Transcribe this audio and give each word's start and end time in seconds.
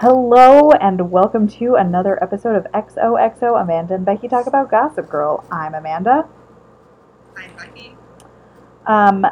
Hello 0.00 0.72
and 0.72 1.10
welcome 1.10 1.48
to 1.48 1.76
another 1.76 2.22
episode 2.22 2.54
of 2.54 2.70
XOXO 2.74 3.58
Amanda 3.58 3.94
and 3.94 4.04
Becky 4.04 4.28
Talk 4.28 4.46
About 4.46 4.70
Gossip 4.70 5.08
Girl. 5.08 5.42
I'm 5.50 5.72
Amanda. 5.72 6.28
I'm 7.34 7.56
Becky. 7.56 7.96
Um, 8.86 9.26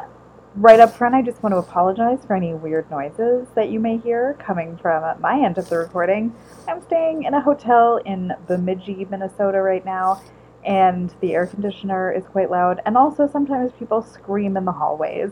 right 0.55 0.79
up 0.79 0.91
front, 0.95 1.13
I 1.13 1.21
just 1.21 1.43
want 1.43 1.53
to 1.53 1.59
apologize 1.59 2.25
for 2.25 2.35
any 2.35 2.55
weird 2.55 2.89
noises 2.89 3.47
that 3.53 3.69
you 3.69 3.79
may 3.79 3.97
hear 3.97 4.35
coming 4.39 4.75
from 4.77 5.21
my 5.21 5.39
end 5.39 5.59
of 5.59 5.69
the 5.69 5.77
recording. 5.77 6.33
I'm 6.67 6.81
staying 6.81 7.25
in 7.25 7.35
a 7.35 7.41
hotel 7.41 7.97
in 8.03 8.33
Bemidji, 8.47 9.05
Minnesota 9.05 9.61
right 9.61 9.85
now, 9.85 10.23
and 10.65 11.13
the 11.21 11.35
air 11.35 11.45
conditioner 11.45 12.11
is 12.11 12.23
quite 12.25 12.49
loud, 12.49 12.81
and 12.87 12.97
also 12.97 13.29
sometimes 13.31 13.71
people 13.77 14.01
scream 14.01 14.57
in 14.57 14.65
the 14.65 14.71
hallways. 14.71 15.29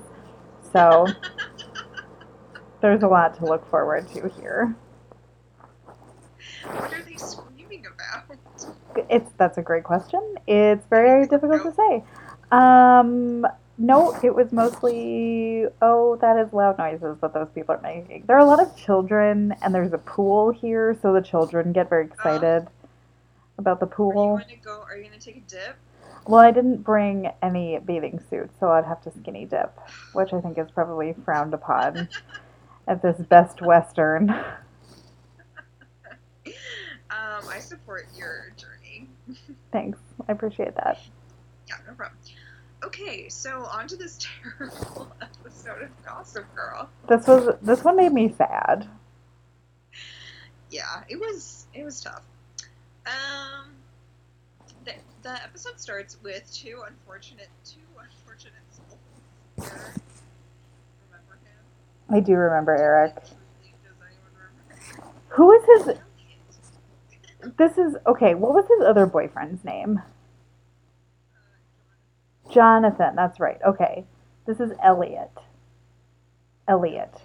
So 0.72 1.08
there's 2.82 3.02
a 3.02 3.08
lot 3.08 3.36
to 3.40 3.46
look 3.46 3.68
forward 3.68 4.08
to 4.10 4.30
here. 4.40 4.76
What 6.66 6.94
are 6.94 7.02
they 7.02 7.16
screaming 7.16 7.86
about? 7.86 8.38
It's 9.10 9.32
that's 9.38 9.58
a 9.58 9.62
great 9.62 9.84
question. 9.84 10.36
It's 10.48 10.86
very 10.88 11.28
difficult 11.28 11.64
to 11.64 11.74
say. 11.74 12.04
Um, 12.52 13.46
no, 13.78 14.18
it 14.24 14.34
was 14.34 14.52
mostly 14.52 15.66
oh, 15.82 16.18
that 16.22 16.38
is 16.38 16.54
loud 16.54 16.78
noises 16.78 17.18
that 17.22 17.34
those 17.34 17.50
people 17.56 17.76
are 17.76 17.82
making. 17.82 18.26
There 18.28 18.36
are 18.36 18.40
a 18.40 18.46
lot 18.46 18.62
of 18.62 18.76
children, 18.78 19.56
and 19.62 19.74
there's 19.74 19.94
a 19.94 19.98
pool 19.98 20.52
here, 20.52 20.98
so 21.02 21.14
the 21.14 21.22
children 21.22 21.74
get 21.74 21.90
very 21.90 22.06
excited 22.06 22.68
about 23.58 23.80
the 23.80 23.88
pool. 23.88 24.36
Are 24.36 24.40
you 24.40 24.46
going 24.46 24.60
to 24.60 24.64
go? 24.64 24.84
Are 24.88 24.98
you 24.98 25.04
going 25.04 25.20
to 25.20 25.26
take 25.26 25.38
a 25.38 25.50
dip? 25.50 25.76
Well, 26.26 26.40
I 26.40 26.52
didn't 26.52 26.84
bring 26.84 27.32
any 27.42 27.80
bathing 27.80 28.22
suits, 28.30 28.54
so 28.60 28.70
I'd 28.72 28.86
have 28.86 29.02
to 29.04 29.12
skinny 29.20 29.46
dip, 29.46 29.78
which 30.14 30.32
I 30.32 30.40
think 30.40 30.58
is 30.58 30.72
probably 30.72 31.16
frowned 31.26 31.54
upon 31.54 32.08
at 32.88 33.02
this 33.02 33.18
Best 33.18 33.62
Western. 33.62 34.34
Um, 36.46 37.48
I 37.50 37.60
support 37.60 38.08
your 38.16 38.54
journey. 38.58 39.08
Thanks, 39.72 40.00
I 40.28 40.32
appreciate 40.32 40.76
that. 40.76 41.00
Yeah, 41.68 41.76
no 41.88 41.94
problem. 41.94 42.18
Okay, 42.84 43.30
so 43.30 43.64
on 43.66 43.88
to 43.88 43.96
this 43.96 44.20
terrible 44.60 45.12
episode 45.22 45.84
of 45.84 46.06
Gossip 46.06 46.46
Girl. 46.56 46.90
This 47.08 47.26
was 47.28 47.56
this 47.62 47.84
one 47.84 47.96
made 47.96 48.12
me 48.12 48.34
sad. 48.38 48.88
Yeah, 50.70 51.04
it 51.08 51.20
was 51.20 51.68
it 51.74 51.84
was 51.84 52.02
tough. 52.02 52.24
Um, 53.06 53.70
the 54.86 54.94
the 55.22 55.44
episode 55.44 55.80
starts 55.80 56.18
with 56.24 56.52
two 56.54 56.82
unfortunate 56.88 57.50
two 57.64 57.80
unfortunate 57.98 58.54
souls. 58.72 59.72
Eric, 59.72 60.02
remember 61.10 61.40
him? 61.44 61.64
I 62.10 62.20
do 62.20 62.34
remember 62.34 62.76
Eric. 62.76 63.16
Does 63.16 63.32
anyone 64.02 64.20
remember? 64.42 65.14
Who 65.30 65.52
is 65.52 65.86
his? 65.88 65.98
This 67.58 67.78
is 67.78 67.96
okay. 68.08 68.36
What 68.36 68.54
was 68.54 68.66
his 68.68 68.86
other 68.86 69.06
boyfriend's 69.06 69.64
name? 69.64 70.02
Jonathan. 72.52 73.16
That's 73.16 73.40
right. 73.40 73.60
Okay. 73.66 74.06
This 74.46 74.60
is 74.60 74.72
Elliot. 74.84 75.32
Elliot. 76.68 77.24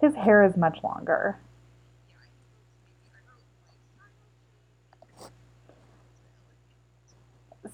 His 0.00 0.14
hair 0.16 0.42
is 0.42 0.56
much 0.56 0.78
longer. 0.82 1.38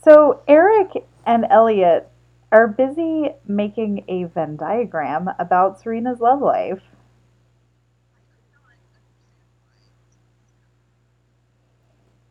So 0.05 0.43
Eric 0.47 1.05
and 1.27 1.47
Elliot 1.51 2.11
are 2.51 2.67
busy 2.67 3.31
making 3.47 4.05
a 4.09 4.25
Venn 4.25 4.57
diagram 4.57 5.29
about 5.39 5.81
Serena's 5.81 6.21
love 6.21 6.41
life. 6.41 6.83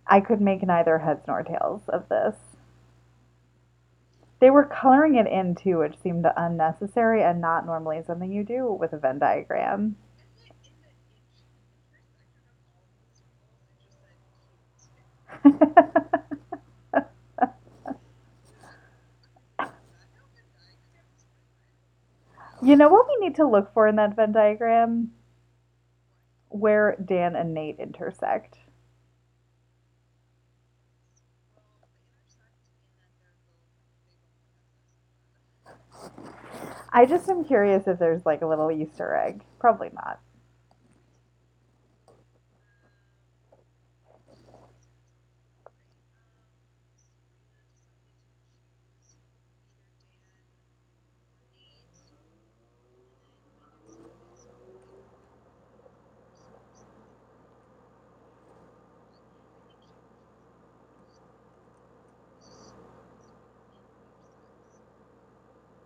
I 0.08 0.22
could 0.22 0.42
make 0.42 0.64
neither 0.64 1.00
heads 1.00 1.28
nor 1.28 1.44
tails 1.44 1.82
of 1.90 2.08
this. 2.10 2.36
They 4.40 4.50
were 4.50 4.66
coloring 4.66 5.16
it 5.16 5.28
in 5.28 5.56
too, 5.56 5.80
which 5.80 5.98
seemed 6.00 6.26
unnecessary 6.36 7.24
and 7.24 7.42
not 7.42 7.66
normally 7.66 8.02
something 8.06 8.32
you 8.32 8.44
do 8.44 8.72
with 8.72 8.94
a 8.94 8.98
Venn 8.98 9.20
diagram. 9.20 9.98
You 22.62 22.76
know 22.76 22.90
what 22.90 23.08
we 23.08 23.28
need 23.28 23.36
to 23.36 23.48
look 23.48 23.74
for 23.74 23.88
in 23.88 23.98
that 23.98 24.16
Venn 24.16 24.32
diagram? 24.32 25.12
Where 26.50 26.96
Dan 27.04 27.36
and 27.36 27.54
Nate 27.54 27.80
intersect. 27.80 28.58
I 36.90 37.06
just 37.06 37.30
am 37.30 37.44
curious 37.44 37.88
if 37.88 38.00
there's 38.00 38.26
like 38.26 38.42
a 38.42 38.48
little 38.48 38.72
Easter 38.72 39.14
egg. 39.16 39.44
Probably 39.60 39.92
not. 39.94 40.20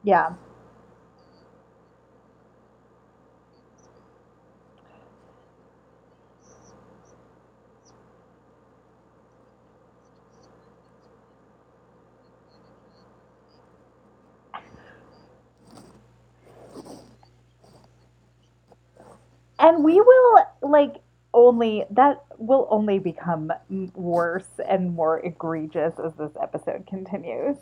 Yeah. 0.04 0.34
And 19.60 19.84
we 19.84 20.02
will 20.02 20.40
like 20.62 20.98
only 21.34 21.86
that 21.92 22.24
will 22.40 22.68
only 22.72 23.00
become 23.00 23.52
worse 23.94 24.60
and 24.68 24.96
more 24.96 25.20
egregious 25.20 25.94
as 26.00 26.14
this 26.16 26.32
episode 26.42 26.88
continues. 26.88 27.58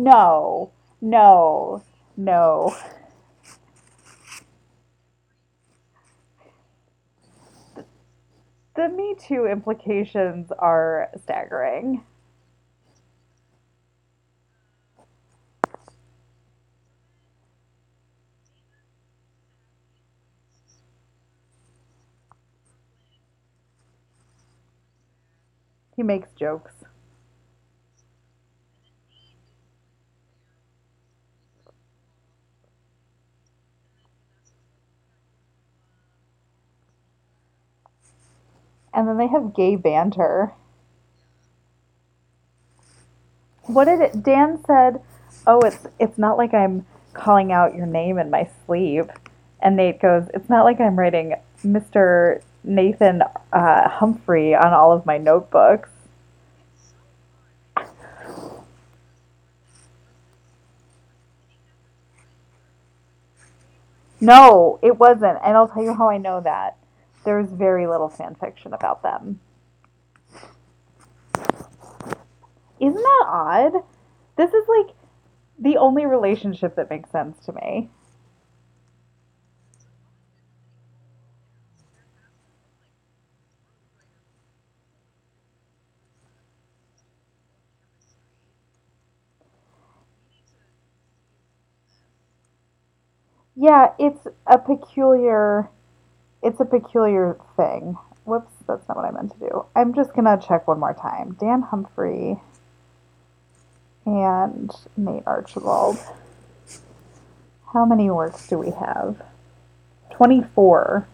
No, 0.00 0.70
no, 1.00 1.82
no. 2.16 2.72
The 8.76 8.88
Me 8.90 9.16
Too 9.18 9.46
implications 9.46 10.52
are 10.56 11.10
staggering. 11.20 12.04
He 25.96 26.04
makes 26.04 26.30
jokes. 26.38 26.84
And 38.98 39.06
then 39.06 39.16
they 39.16 39.28
have 39.28 39.54
gay 39.54 39.76
banter. 39.76 40.54
What 43.62 43.84
did 43.84 44.00
it 44.00 44.24
Dan 44.24 44.58
said, 44.66 45.00
"Oh, 45.46 45.60
it's 45.60 45.86
it's 46.00 46.18
not 46.18 46.36
like 46.36 46.52
I'm 46.52 46.84
calling 47.12 47.52
out 47.52 47.76
your 47.76 47.86
name 47.86 48.18
in 48.18 48.28
my 48.28 48.50
sleeve." 48.66 49.08
And 49.60 49.76
Nate 49.76 50.00
goes, 50.00 50.26
"It's 50.34 50.48
not 50.50 50.64
like 50.64 50.80
I'm 50.80 50.98
writing 50.98 51.36
Mr. 51.64 52.42
Nathan 52.64 53.22
uh, 53.52 53.88
Humphrey 53.88 54.56
on 54.56 54.72
all 54.72 54.90
of 54.90 55.06
my 55.06 55.16
notebooks." 55.16 55.90
No, 64.20 64.80
it 64.82 64.98
wasn't. 64.98 65.38
And 65.44 65.56
I'll 65.56 65.68
tell 65.68 65.84
you 65.84 65.94
how 65.94 66.08
I 66.10 66.18
know 66.18 66.40
that. 66.40 66.77
There's 67.28 67.50
very 67.50 67.86
little 67.86 68.08
fan 68.08 68.36
fiction 68.36 68.72
about 68.72 69.02
them. 69.02 69.40
Isn't 72.80 72.94
that 72.94 73.24
odd? 73.28 73.82
This 74.36 74.54
is 74.54 74.66
like 74.66 74.96
the 75.58 75.76
only 75.76 76.06
relationship 76.06 76.74
that 76.76 76.88
makes 76.88 77.10
sense 77.10 77.44
to 77.44 77.52
me. 77.52 77.90
Yeah, 93.54 93.92
it's 93.98 94.26
a 94.46 94.56
peculiar 94.56 95.68
it's 96.42 96.60
a 96.60 96.64
peculiar 96.64 97.38
thing. 97.56 97.96
Whoops, 98.24 98.52
that's 98.66 98.86
not 98.88 98.96
what 98.96 99.06
I 99.06 99.10
meant 99.10 99.32
to 99.32 99.38
do. 99.38 99.64
I'm 99.74 99.94
just 99.94 100.14
gonna 100.14 100.40
check 100.40 100.68
one 100.68 100.80
more 100.80 100.94
time. 100.94 101.36
Dan 101.40 101.62
Humphrey 101.62 102.40
and 104.04 104.70
Nate 104.96 105.22
Archibald. 105.26 105.98
How 107.72 107.84
many 107.84 108.10
works 108.10 108.48
do 108.48 108.58
we 108.58 108.70
have? 108.70 109.22
24. 110.12 111.06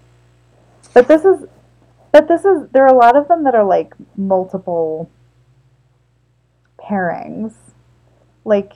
But 0.93 1.09
this 1.09 1.25
is 1.25 1.47
but 2.13 2.29
this 2.29 2.45
is 2.45 2.69
there 2.71 2.85
are 2.85 2.95
a 2.95 2.97
lot 2.97 3.17
of 3.17 3.27
them 3.27 3.43
that 3.45 3.55
are 3.55 3.65
like 3.65 3.95
multiple 4.17 5.11
pairings. 6.79 7.55
Like 8.45 8.75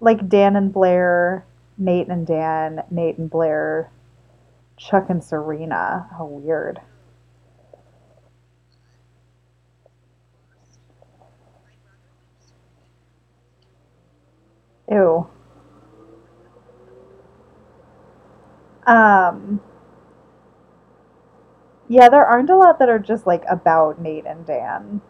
like 0.00 0.28
Dan 0.28 0.56
and 0.56 0.72
Blair, 0.72 1.44
Nate 1.78 2.08
and 2.08 2.26
Dan, 2.26 2.82
Nate 2.90 3.18
and 3.18 3.30
Blair, 3.30 3.90
Chuck 4.82 5.10
and 5.10 5.22
Serena. 5.22 6.08
How 6.18 6.24
weird. 6.24 6.80
Ew. 14.90 15.28
Um 18.86 19.60
yeah, 21.88 22.08
there 22.08 22.24
aren't 22.26 22.50
a 22.50 22.56
lot 22.56 22.78
that 22.80 22.88
are 22.88 22.98
just 22.98 23.26
like 23.26 23.44
about 23.48 24.00
Nate 24.00 24.26
and 24.26 24.44
Dan. 24.44 25.00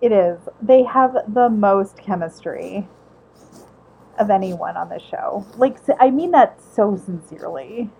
It 0.00 0.12
is. 0.12 0.48
They 0.62 0.84
have 0.84 1.16
the 1.26 1.48
most 1.50 1.98
chemistry 1.98 2.86
of 4.20 4.30
anyone 4.30 4.76
on 4.76 4.90
the 4.90 5.00
show. 5.00 5.44
Like, 5.56 5.78
I 5.98 6.10
mean 6.10 6.30
that 6.32 6.60
so 6.74 6.96
sincerely. 6.96 7.90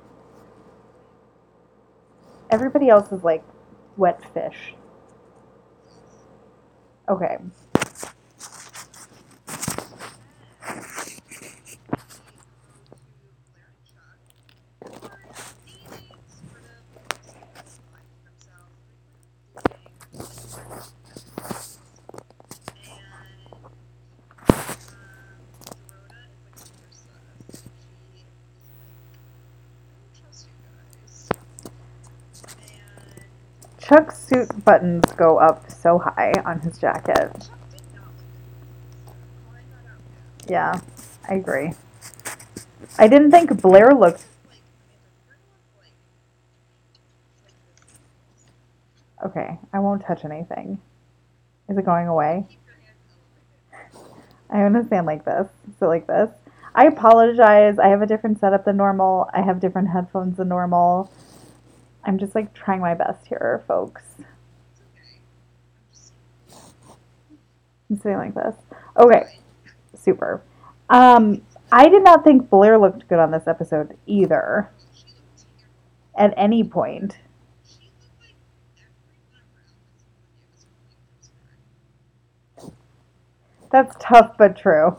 Everybody 2.50 2.88
else 2.88 3.10
is 3.10 3.24
like 3.24 3.42
wet 3.96 4.22
fish. 4.34 4.74
Okay. 7.08 7.38
Chuck's 33.90 34.22
suit 34.22 34.64
buttons 34.64 35.04
go 35.16 35.38
up 35.38 35.68
so 35.68 35.98
high 35.98 36.32
on 36.46 36.60
his 36.60 36.78
jacket. 36.78 37.50
Yeah, 40.48 40.80
I 41.28 41.34
agree. 41.34 41.72
I 43.00 43.08
didn't 43.08 43.32
think 43.32 43.60
Blair 43.60 43.92
looked. 43.92 44.26
Okay, 49.26 49.58
I 49.72 49.80
won't 49.80 50.04
touch 50.06 50.24
anything. 50.24 50.80
Is 51.68 51.76
it 51.76 51.84
going 51.84 52.06
away? 52.06 52.46
I 54.50 54.62
understand 54.62 55.06
like 55.06 55.24
this. 55.24 55.48
So 55.80 55.88
like 55.88 56.06
this. 56.06 56.30
I 56.76 56.86
apologize. 56.86 57.80
I 57.80 57.88
have 57.88 58.02
a 58.02 58.06
different 58.06 58.38
setup 58.38 58.66
than 58.66 58.76
normal. 58.76 59.28
I 59.34 59.42
have 59.42 59.58
different 59.58 59.88
headphones 59.88 60.36
than 60.36 60.46
normal. 60.46 61.10
I'm 62.04 62.18
just 62.18 62.34
like 62.34 62.52
trying 62.54 62.80
my 62.80 62.94
best 62.94 63.26
here, 63.26 63.62
folks. 63.68 64.02
I'm 67.90 67.98
sitting 67.98 68.16
like 68.16 68.34
this. 68.34 68.54
Okay, 68.96 69.38
super. 69.94 70.42
Um, 70.88 71.42
I 71.72 71.88
did 71.88 72.02
not 72.02 72.24
think 72.24 72.48
Blair 72.50 72.78
looked 72.78 73.08
good 73.08 73.18
on 73.18 73.30
this 73.30 73.46
episode 73.46 73.96
either. 74.06 74.70
At 76.16 76.34
any 76.36 76.64
point. 76.64 77.16
That's 83.70 83.94
tough 84.00 84.36
but 84.36 84.56
true. 84.56 84.96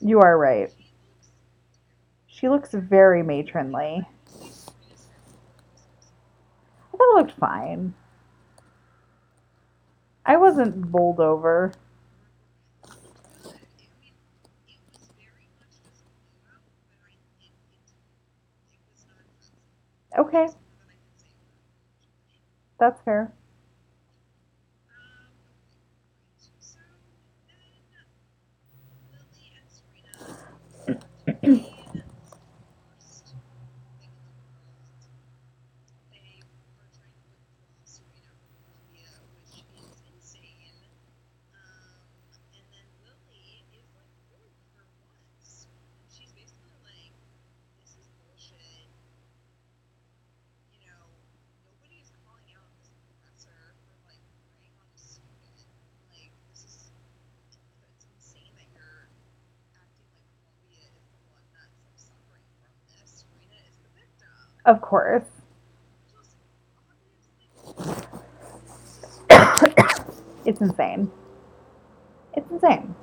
You 0.00 0.20
are 0.20 0.38
right. 0.38 0.70
She 2.36 2.50
looks 2.50 2.72
very 2.74 3.22
matronly. 3.22 4.06
I 6.84 6.96
thought 6.98 7.00
it 7.00 7.14
looked 7.14 7.32
fine. 7.32 7.94
I 10.26 10.36
wasn't 10.36 10.92
bowled 10.92 11.18
over. 11.18 11.72
Okay, 20.18 20.48
that's 22.78 23.00
fair. 23.00 23.32
Of 64.66 64.80
course. 64.80 65.22
it's 70.44 70.60
insane. 70.60 71.10
It's 72.34 72.50
insane. 72.50 72.96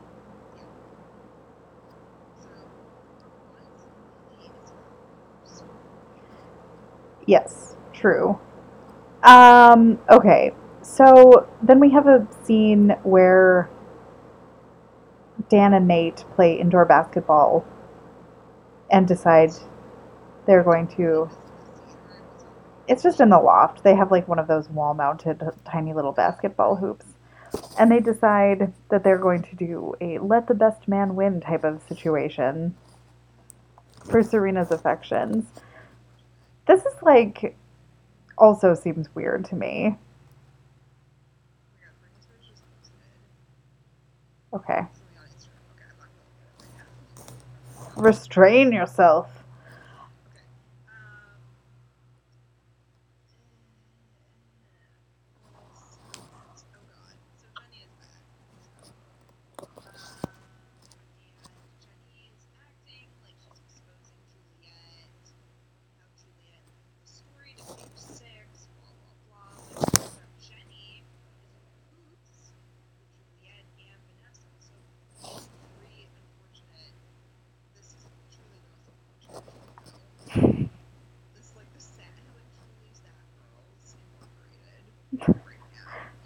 Yes, 7.25 7.77
true. 7.93 8.37
Um, 9.23 9.99
okay. 10.09 10.51
So 10.81 11.47
then 11.61 11.79
we 11.79 11.91
have 11.91 12.07
a 12.07 12.27
scene 12.43 12.89
where 13.03 13.69
Dan 15.47 15.73
and 15.73 15.87
Nate 15.87 16.25
play 16.35 16.59
indoor 16.59 16.83
basketball 16.83 17.65
and 18.91 19.07
decide 19.07 19.51
they're 20.45 20.63
going 20.63 20.87
to 20.97 21.29
it's 22.87 23.03
just 23.03 23.21
in 23.21 23.29
the 23.29 23.39
loft. 23.39 23.83
They 23.83 23.95
have 23.95 24.11
like 24.11 24.27
one 24.27 24.39
of 24.39 24.47
those 24.47 24.69
wall 24.69 24.93
mounted 24.93 25.41
tiny 25.65 25.93
little 25.93 26.11
basketball 26.11 26.75
hoops. 26.75 27.05
And 27.79 27.91
they 27.91 27.99
decide 27.99 28.73
that 28.89 29.03
they're 29.03 29.17
going 29.17 29.43
to 29.43 29.55
do 29.55 29.93
a 30.01 30.17
let 30.17 30.47
the 30.47 30.55
best 30.55 30.87
man 30.87 31.15
win 31.15 31.39
type 31.39 31.63
of 31.63 31.81
situation 31.87 32.75
for 34.09 34.23
Serena's 34.23 34.71
affections. 34.71 35.45
This 36.67 36.81
is 36.85 36.95
like 37.01 37.55
also 38.37 38.73
seems 38.73 39.13
weird 39.13 39.45
to 39.45 39.55
me. 39.55 39.97
Okay. 44.53 44.81
Restrain 47.95 48.71
yourself. 48.71 49.42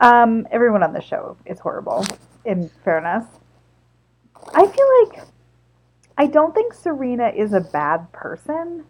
Um, 0.00 0.46
everyone 0.50 0.82
on 0.82 0.92
the 0.92 1.00
show 1.00 1.36
is 1.46 1.58
horrible, 1.58 2.04
in 2.44 2.68
fairness. 2.84 3.24
I 4.54 4.66
feel 4.66 4.86
like 5.04 5.26
I 6.18 6.26
don't 6.26 6.54
think 6.54 6.74
Serena 6.74 7.28
is 7.28 7.52
a 7.52 7.60
bad 7.60 8.12
person. 8.12 8.84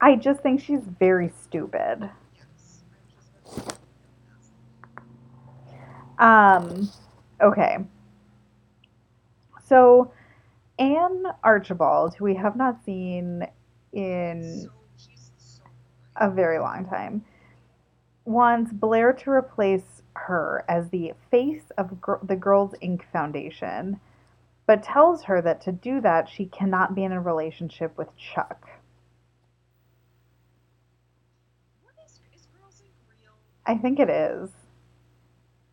I 0.00 0.16
just 0.16 0.42
think 0.42 0.60
she's 0.60 0.82
very 0.82 1.32
stupid. 1.42 2.10
Um, 6.18 6.90
okay. 7.40 7.78
So, 9.66 10.12
Anne 10.78 11.24
Archibald, 11.42 12.14
who 12.14 12.24
we 12.24 12.34
have 12.34 12.56
not 12.56 12.84
seen 12.84 13.46
in 13.92 14.68
a 16.16 16.30
very 16.30 16.58
long 16.58 16.86
time, 16.86 17.24
wants 18.24 18.72
Blair 18.72 19.12
to 19.12 19.30
replace 19.30 20.02
her 20.14 20.64
as 20.68 20.88
the 20.90 21.12
face 21.30 21.70
of 21.76 22.00
gr- 22.00 22.14
the 22.22 22.36
Girls 22.36 22.74
Inc. 22.82 23.02
Foundation, 23.12 24.00
but 24.66 24.82
tells 24.82 25.24
her 25.24 25.42
that 25.42 25.60
to 25.62 25.72
do 25.72 26.00
that, 26.00 26.28
she 26.28 26.46
cannot 26.46 26.94
be 26.94 27.04
in 27.04 27.12
a 27.12 27.20
relationship 27.20 27.96
with 27.98 28.16
Chuck. 28.16 28.68
What 31.82 31.94
is 32.04 32.20
is 32.34 32.46
Girls 32.46 32.82
Inc. 32.82 32.94
real? 33.20 33.34
I 33.66 33.76
think 33.76 33.98
it 33.98 34.08
is. 34.10 34.50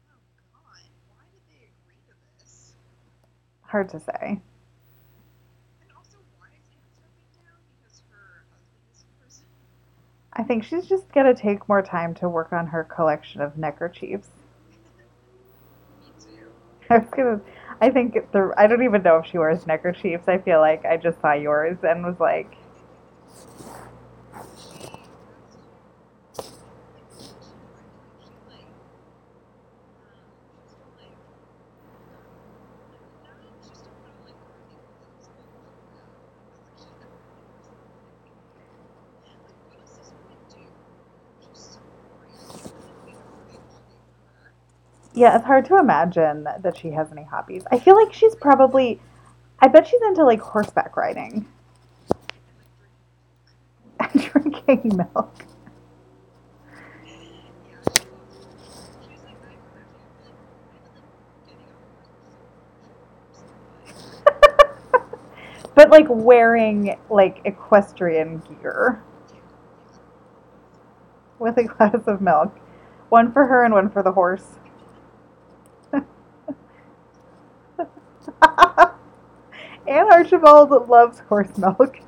Oh 0.09 0.17
god. 0.51 0.89
Why 1.15 1.23
did 1.31 1.41
they 1.47 1.69
agree 1.69 2.01
to 2.07 2.13
this? 2.39 2.75
Hard 3.61 3.89
to 3.89 3.99
say. 3.99 4.41
And 5.81 5.89
also, 5.95 6.17
why 6.37 6.47
is 6.57 6.65
Anne 6.73 6.89
stepping 6.97 7.29
down? 7.33 7.61
Because 7.79 8.03
her 8.09 8.45
husband 8.51 8.83
is 8.91 9.03
in 9.03 9.09
prison? 9.21 9.45
I 10.33 10.43
think 10.43 10.63
she's 10.65 10.87
just 10.87 11.11
gonna 11.13 11.33
take 11.33 11.69
more 11.69 11.81
time 11.81 12.13
to 12.15 12.27
work 12.27 12.51
on 12.51 12.67
her 12.67 12.83
collection 12.83 13.41
of 13.41 13.57
neckerchiefs. 13.57 14.29
Me 15.99 16.13
too. 16.19 16.51
I 16.89 16.97
was 16.99 17.09
gonna. 17.11 17.41
I 17.81 17.89
think 17.91 18.13
the. 18.31 18.53
I 18.57 18.67
don't 18.67 18.83
even 18.83 19.03
know 19.03 19.17
if 19.17 19.25
she 19.27 19.37
wears 19.37 19.65
neckerchiefs. 19.67 20.27
I 20.27 20.37
feel 20.39 20.59
like 20.59 20.85
I 20.85 20.97
just 20.97 21.21
saw 21.21 21.33
yours 21.33 21.77
and 21.83 22.03
was 22.05 22.19
like, 22.19 22.57
She 24.57 24.77
has 24.77 25.09
she 28.19 28.33
like 28.47 28.69
um 30.05 30.09
she's 30.41 30.59
still 30.67 30.91
like 30.97 31.17
no, 33.23 33.31
she's 33.61 33.77
still 33.79 33.93
kind 34.03 34.15
of 34.17 34.23
like 34.25 34.39
working 34.45 34.81
with 34.85 34.99
this 35.11 35.27
whole 35.27 35.57
now. 39.23 39.39
Like 39.45 39.57
what 39.63 39.77
else 39.79 39.91
does 39.97 40.13
woman 40.13 40.39
do? 40.49 40.65
She's 41.39 41.59
so 41.59 41.81
boring. 42.03 42.37
I 42.69 42.73
can't 42.83 43.01
think 43.03 43.19
of 43.21 43.27
a 43.31 43.39
big 43.45 43.59
hobby 43.67 43.97
for 44.13 44.25
her. 44.33 44.53
Yeah, 45.21 45.35
it's 45.35 45.45
hard 45.45 45.65
to 45.65 45.77
imagine 45.77 46.45
that 46.45 46.75
she 46.75 46.89
has 46.89 47.11
any 47.11 47.23
hobbies. 47.23 47.61
I 47.71 47.77
feel 47.77 47.95
like 47.95 48.11
she's 48.11 48.33
probably. 48.33 48.99
I 49.59 49.67
bet 49.67 49.85
she's 49.85 50.01
into 50.01 50.25
like 50.25 50.41
horseback 50.41 50.97
riding 50.97 51.45
And 53.99 54.19
drinking 54.19 54.97
milk. 54.97 55.45
but 65.75 65.91
like 65.91 66.07
wearing 66.09 66.97
like 67.11 67.41
equestrian 67.45 68.39
gear 68.39 69.03
with 71.37 71.57
a 71.57 71.65
glass 71.65 72.07
of 72.07 72.21
milk, 72.21 72.59
one 73.09 73.31
for 73.31 73.45
her 73.45 73.63
and 73.63 73.71
one 73.71 73.91
for 73.91 74.01
the 74.01 74.13
horse. 74.13 74.57
Anne 79.91 80.11
Archibald 80.11 80.89
loves 80.89 81.19
horse 81.19 81.55
milk. 81.57 81.97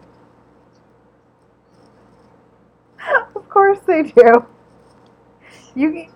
Of 3.35 3.47
course 3.49 3.79
they 3.85 4.03
do. 4.03 4.45
You 5.75 6.07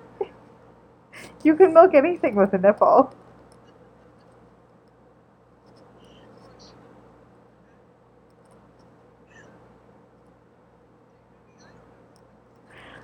you 1.44 1.56
can 1.56 1.74
milk 1.74 1.94
anything 1.94 2.36
with 2.36 2.54
a 2.54 2.58
nipple. 2.58 3.14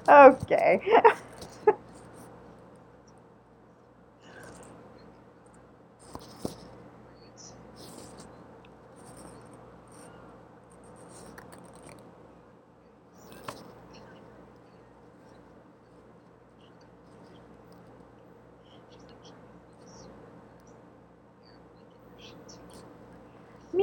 Okay. 0.08 0.82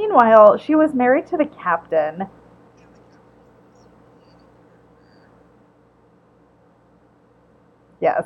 Meanwhile, 0.01 0.57
she 0.57 0.73
was 0.73 0.95
married 0.95 1.27
to 1.27 1.37
the 1.37 1.45
captain. 1.45 2.27
Yes. 7.99 8.25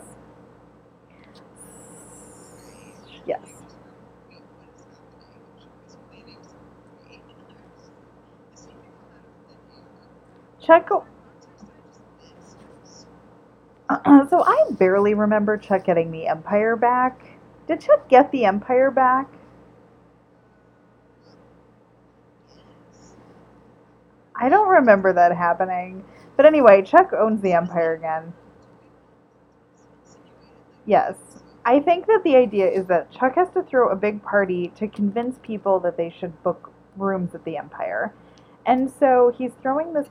Yes. 3.28 3.42
Chuck. 10.62 10.90
So 14.30 14.44
I 14.44 14.66
barely 14.72 15.14
remember 15.14 15.58
Chuck 15.58 15.84
getting 15.84 16.12
the 16.12 16.28
Empire 16.28 16.78
back. 16.78 17.20
Did 17.68 17.82
Chuck 17.82 18.08
get 18.08 18.32
the 18.32 18.46
Empire 18.46 18.92
back? 18.92 19.28
I 24.38 24.50
don't 24.50 24.68
remember 24.86 25.14
that 25.14 25.36
happening. 25.36 26.04
But 26.38 26.46
anyway, 26.46 26.84
Chuck 26.84 27.12
owns 27.14 27.42
the 27.42 27.54
Empire 27.54 27.96
again. 27.96 28.34
Yes. 30.86 31.16
I 31.66 31.80
think 31.80 32.06
that 32.06 32.22
the 32.24 32.36
idea 32.36 32.70
is 32.70 32.86
that 32.88 33.12
Chuck 33.12 33.34
has 33.36 33.50
to 33.56 33.64
throw 33.64 33.90
a 33.90 33.96
big 33.96 34.22
party 34.22 34.72
to 34.78 34.88
convince 34.88 35.40
people 35.42 35.80
that 35.80 35.98
they 35.98 36.14
should 36.20 36.44
book 36.44 36.72
rooms 36.96 37.34
at 37.34 37.44
the 37.44 37.58
Empire. 37.58 38.14
And 38.68 38.92
so 39.00 39.34
he's 39.36 39.52
throwing 39.64 39.94
this. 39.94 40.08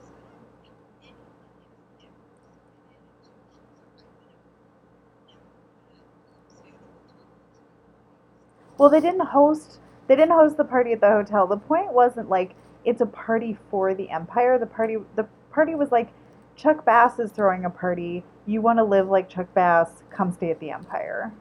Well, 8.76 8.90
they 8.90 9.00
didn't 9.00 9.26
host. 9.26 9.78
They 10.08 10.16
didn't 10.16 10.34
host 10.34 10.56
the 10.56 10.64
party 10.64 10.92
at 10.92 11.00
the 11.00 11.08
hotel. 11.10 11.46
The 11.46 11.56
point 11.56 11.92
wasn't 11.92 12.28
like 12.28 12.56
it's 12.84 13.00
a 13.00 13.06
party 13.06 13.56
for 13.70 13.94
the 13.94 14.10
Empire. 14.10 14.58
The 14.58 14.66
party. 14.66 14.96
The 15.16 15.26
party 15.50 15.74
was 15.74 15.90
like 15.92 16.12
Chuck 16.56 16.84
Bass 16.84 17.18
is 17.18 17.30
throwing 17.32 17.64
a 17.64 17.70
party. 17.70 18.24
You 18.46 18.60
want 18.60 18.78
to 18.78 18.84
live 18.84 19.08
like 19.08 19.28
Chuck 19.28 19.52
Bass? 19.54 20.02
Come 20.10 20.32
stay 20.32 20.50
at 20.50 20.60
the 20.60 20.70
Empire. 20.70 21.32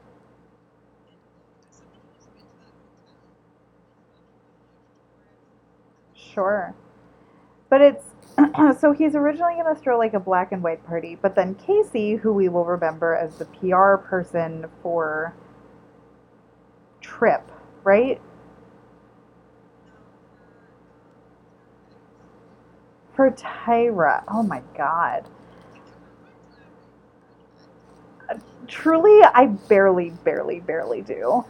Sure. 6.14 6.74
But 7.70 7.80
it's 7.80 8.04
so 8.80 8.92
he's 8.92 9.14
originally 9.14 9.54
going 9.54 9.74
to 9.74 9.80
throw 9.80 9.96
like 9.96 10.14
a 10.14 10.20
black 10.20 10.52
and 10.52 10.62
white 10.62 10.84
party, 10.86 11.16
but 11.20 11.36
then 11.36 11.54
Casey, 11.54 12.16
who 12.16 12.32
we 12.32 12.48
will 12.48 12.64
remember 12.64 13.14
as 13.14 13.36
the 13.38 13.44
PR 13.44 13.96
person 13.96 14.66
for 14.82 15.34
Trip, 17.00 17.50
right? 17.84 18.20
For 23.14 23.30
Tyra. 23.30 24.24
Oh 24.28 24.42
my 24.42 24.62
god. 24.76 25.28
truly, 28.66 29.20
I 29.22 29.46
barely, 29.46 30.10
barely, 30.10 30.60
barely 30.60 31.02
do. 31.02 31.44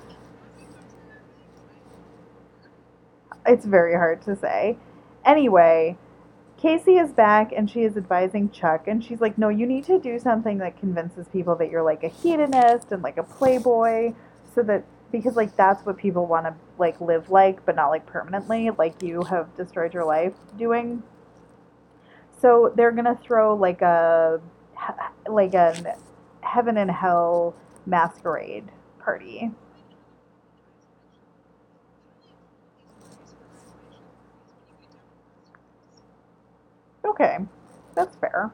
It's 3.46 3.64
very 3.64 3.94
hard 3.94 4.22
to 4.22 4.36
say. 4.36 4.78
Anyway, 5.24 5.96
Casey 6.58 6.96
is 6.96 7.12
back 7.12 7.52
and 7.54 7.70
she 7.70 7.82
is 7.82 7.96
advising 7.96 8.50
Chuck, 8.50 8.88
and 8.88 9.04
she's 9.04 9.20
like, 9.20 9.36
No, 9.36 9.48
you 9.48 9.66
need 9.66 9.84
to 9.84 9.98
do 9.98 10.18
something 10.18 10.58
that 10.58 10.78
convinces 10.78 11.28
people 11.28 11.54
that 11.56 11.70
you're 11.70 11.82
like 11.82 12.04
a 12.04 12.08
hedonist 12.08 12.92
and 12.92 13.02
like 13.02 13.18
a 13.18 13.22
playboy, 13.22 14.14
so 14.54 14.62
that 14.62 14.84
because 15.12 15.36
like 15.36 15.56
that's 15.56 15.84
what 15.84 15.96
people 15.96 16.26
want 16.26 16.46
to 16.46 16.54
like 16.78 17.00
live 17.00 17.30
like, 17.30 17.64
but 17.66 17.76
not 17.76 17.88
like 17.88 18.06
permanently, 18.06 18.70
like 18.70 19.02
you 19.02 19.22
have 19.24 19.54
destroyed 19.56 19.92
your 19.92 20.04
life 20.04 20.32
doing. 20.56 21.02
So 22.40 22.72
they're 22.76 22.92
gonna 22.92 23.18
throw 23.22 23.54
like 23.54 23.82
a 23.82 24.40
like 25.28 25.54
a 25.54 25.96
heaven 26.42 26.76
and 26.76 26.90
hell 26.90 27.54
masquerade 27.86 28.70
party. 28.98 29.50
Okay, 37.04 37.38
that's 37.94 38.16
fair. 38.16 38.52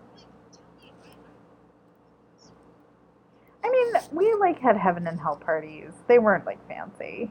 I 3.65 3.71
mean, 3.71 3.95
we 4.13 4.35
like 4.35 4.59
had 4.59 4.77
heaven 4.77 5.07
and 5.07 5.19
hell 5.21 5.37
parties. 5.37 5.93
They 6.09 6.19
weren't 6.19 6.47
like 6.47 6.59
fancy. 6.69 7.31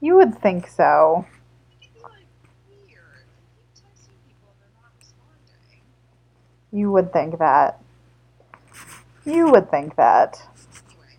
You 0.00 0.16
would 0.16 0.40
think 0.40 0.66
so. 0.66 1.26
You 6.72 6.90
would 6.90 7.12
think 7.12 7.38
that. 7.38 7.80
You 9.26 9.50
would 9.50 9.70
think 9.70 9.96
that. 9.96 10.42
Anyway, 10.88 11.18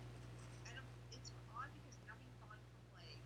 and 0.66 0.78
um, 0.78 0.84
it's 1.12 1.30
odd 1.54 1.70
because 1.78 1.96
now 2.04 2.14
we've 2.18 2.36
gone 2.42 2.58
from 2.66 2.82
like 2.98 3.22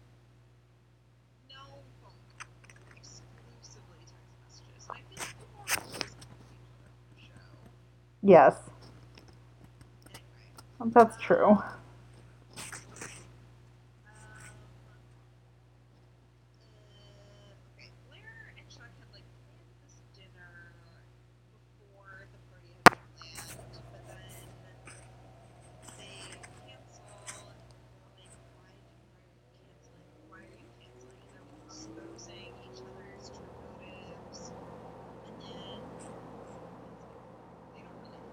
no 1.50 1.82
phone 2.02 2.12
calls, 2.38 2.68
exclusively 2.94 4.04
text 4.04 4.36
messages. 4.44 4.86
And 4.88 4.98
I 4.98 5.00
feel 5.08 5.18
like 5.18 5.32
people 5.34 5.64
are 5.66 5.80
always 5.80 6.14
calling 6.14 6.44
each 6.44 6.60
other 6.68 6.84
on 6.86 7.08
the 7.16 7.20
show. 7.20 7.48
Yes, 8.28 8.56
that's 10.92 11.16
true. 11.16 11.46
Um, 11.48 11.62
uh, 16.90 17.54
okay, 17.78 17.90
Blair 18.08 18.52
and 18.58 18.68
Chuck 18.68 18.92
had 19.00 19.08
like 19.14 19.24
planned 19.48 19.80
this 19.82 20.02
dinner 20.12 20.74
before 21.52 22.28
the 22.32 22.40
party 22.52 22.68
had 22.76 22.84
been 22.84 23.08
planned, 23.16 23.64
but 23.92 24.02
then 24.08 24.44
they 25.96 26.20
cancel 26.68 27.08
and 27.48 27.64
we're 27.96 28.12
like, 28.12 28.32
why, 28.52 28.76
why 30.28 30.40
are 30.44 30.52
you 30.52 30.52
canceling? 30.52 30.52
Why 30.52 30.52
are 30.52 30.52
you 30.52 30.68
canceling? 30.76 31.20
And 31.24 31.32
they're 31.32 31.48
exposing 31.64 32.52
each 32.68 32.80
other's 32.84 33.30
true 33.32 33.52
motives. 33.56 34.52
And 35.26 35.36
then 35.40 35.80
it's 35.96 36.06
like, 36.12 36.28
they 37.74 37.82
don't 37.82 38.04
really 38.04 38.32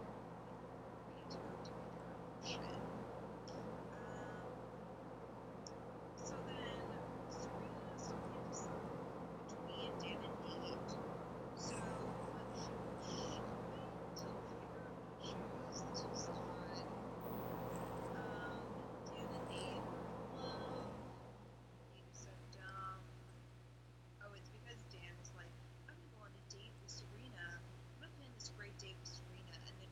need 1.16 1.30
to 1.32 1.38
go 1.40 1.54
do 1.64 1.76
their 1.96 2.18
shit. 2.46 2.82
Um, 3.94 4.54
so 6.16 6.36
then 6.48 6.88
Serena 7.30 7.94
started 7.98 8.34
to 8.34 8.42
decide 8.50 9.00
between 9.48 9.92
Dan 10.02 10.20
and 10.24 10.38
Nate. 10.44 10.92
So 11.56 11.76
when 12.34 12.48
she 12.56 12.76
was 12.92 13.08
shopping 13.38 13.92
to 14.18 14.28
figure 14.50 14.80
out 14.84 14.96
what 15.04 15.20
shoes, 15.24 15.78
this 15.90 16.02
was 16.10 16.30
odd. 16.34 16.88
Um, 18.16 18.62
Dan 19.08 19.28
and 19.32 19.48
Nate 19.50 19.84
were 19.90 20.04
in 20.06 20.18
love. 20.36 20.92
Nate 21.94 22.10
is 22.12 22.20
so 22.26 22.34
dumb. 22.54 23.02
Oh, 24.24 24.32
it's 24.38 24.50
because 24.50 24.80
Dan 24.92 25.14
was 25.20 25.32
like, 25.38 25.52
I'm 25.90 25.96
gonna 25.98 26.12
go 26.16 26.22
on 26.26 26.34
a 26.34 26.44
date 26.54 26.74
with 26.82 26.92
Serena. 26.92 27.46
I'm 27.96 28.00
gonna 28.02 28.14
plan 28.18 28.32
this 28.36 28.52
great 28.58 28.78
date 28.80 28.98
with 29.02 29.12
Serena, 29.12 29.56
and 29.68 29.76
then 29.82 29.92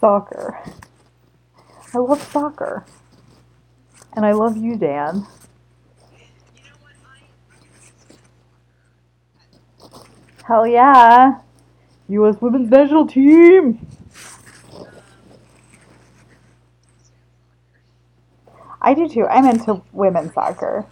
Soccer. 0.00 0.58
I 1.94 1.98
love 1.98 2.22
soccer. 2.22 2.86
And 4.14 4.24
I 4.26 4.32
love 4.32 4.56
you, 4.56 4.76
Dan. 4.76 5.26
Hell 10.46 10.66
yeah. 10.66 11.40
U.S. 12.08 12.36
women's 12.40 12.70
national 12.70 13.06
team. 13.06 13.86
I 18.82 18.94
do 18.94 19.08
too. 19.08 19.26
I'm 19.26 19.44
into 19.46 19.82
women's 19.92 20.32
soccer. 20.34 20.86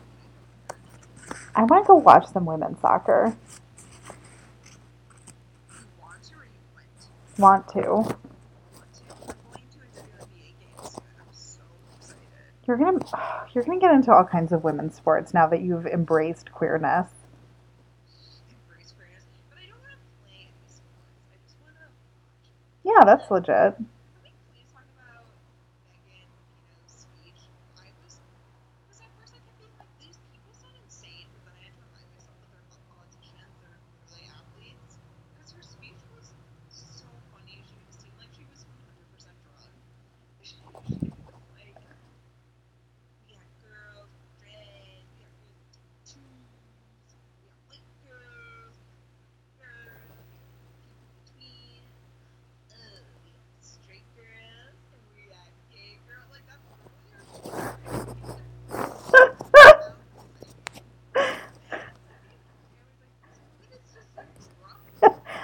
I 1.57 1.64
want 1.64 1.85
to 1.85 1.88
go 1.88 1.94
watch 1.97 2.27
some 2.29 2.44
women's 2.44 2.81
soccer. 2.81 3.37
want 6.01 6.23
to 6.23 6.35
or 6.35 6.44
you 6.44 6.61
went? 6.77 7.38
Want 7.38 7.68
to. 7.71 7.81
Want 7.81 8.14
to? 8.14 9.03
I'm 9.27 9.35
going 9.51 9.64
to 9.73 9.79
a 9.81 9.88
WNBA 10.05 10.55
game 10.61 10.77
soon. 10.85 11.03
I'm 11.18 11.33
so 11.33 11.62
excited. 11.97 12.58
You're 12.68 12.76
gonna, 12.76 13.00
you're 13.52 13.64
gonna 13.64 13.81
get 13.81 13.92
into 13.94 14.12
all 14.12 14.24
kinds 14.24 14.52
of 14.52 14.62
women's 14.62 14.94
sports 14.94 15.35
now 15.35 15.48
that 15.48 15.61
you've 15.62 15.87
embraced 15.87 16.52
queerness. 16.52 17.09
Yeah, 18.44 18.54
that's 18.66 18.92
But 19.48 19.59
I 19.59 19.66
don't 19.68 19.81
want 19.81 19.92
to 19.92 20.00
play 20.24 20.48
any 20.48 20.68
sports. 20.68 21.24
I 21.33 21.37
just 21.44 21.57
want 21.62 21.74
to 21.76 21.88
Yeah, 22.85 23.04
that's 23.04 23.31
legit. 23.31 23.76
Can 23.76 23.87
we 24.24 24.33
please 24.52 24.68
talk 24.72 24.85
about 24.96 25.24
Megan 25.88 26.28
Rapinoe's 26.28 27.07
speech? 27.09 27.42
I 27.81 27.88
was, 28.04 28.20
because 28.85 29.00
at 29.00 29.11
first 29.20 29.33
I 29.37 29.40
kept 29.44 29.59
being 29.61 29.74
like, 29.78 29.92
these 30.00 30.18
people 30.33 30.52
sound 30.57 30.76
insane, 30.85 31.28
but 31.33 31.42
then 31.48 31.54
I 31.57 31.62
had 31.68 31.74
to 31.76 31.83
remind 31.88 32.09
myself 32.16 32.37
that 32.42 32.48
they're 32.52 32.66
not 32.68 32.83
politicians, 32.92 33.52
they're 33.62 33.78
literally 33.78 34.26
athletes. 34.33 35.00
Because 35.37 35.50
her 35.57 35.64
speech 35.64 36.00
was 36.16 36.33
so 36.70 37.07
funny. 37.33 37.62
She 37.64 37.76
seemed 37.96 38.18
like 38.20 38.33
she 38.37 38.44
was 38.50 38.64
100% 38.64 39.37
drunk. 39.46 39.72
She 40.42 40.57
was 40.61 40.72
like, 40.74 41.12
we 43.26 43.35
got 43.35 43.48
girls, 43.62 44.11
red, 44.44 45.02
we 45.12 45.22
got 45.22 45.33
girls 45.38 45.54
with 45.54 45.70
tattoos, 45.72 47.12
we 47.38 47.46
got 47.48 47.61
white 47.68 47.88
girls, 48.07 48.74
we 48.76 48.87
got 48.88 49.44
girls, 49.61 50.07
we 50.18 50.24
got 50.24 50.28
people 50.31 50.72
between 51.24 51.83
uh, 52.70 53.00
we 53.24 53.31
got 53.33 53.48
straight 53.61 54.07
girls 54.16 54.78
and 54.92 55.02
we 55.14 55.28
got 55.31 55.50
gay 55.72 55.98
girls. 56.07 56.28
Like 56.33 56.46
that's 56.48 56.64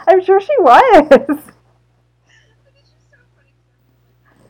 I'm 0.07 0.21
sure 0.35 0.41
she 0.41 0.59
was. 0.59 1.39
But 2.65 2.75
it's 2.75 2.91
just 2.91 3.07
so 3.07 3.19
funny 3.39 3.55
because 3.55 3.87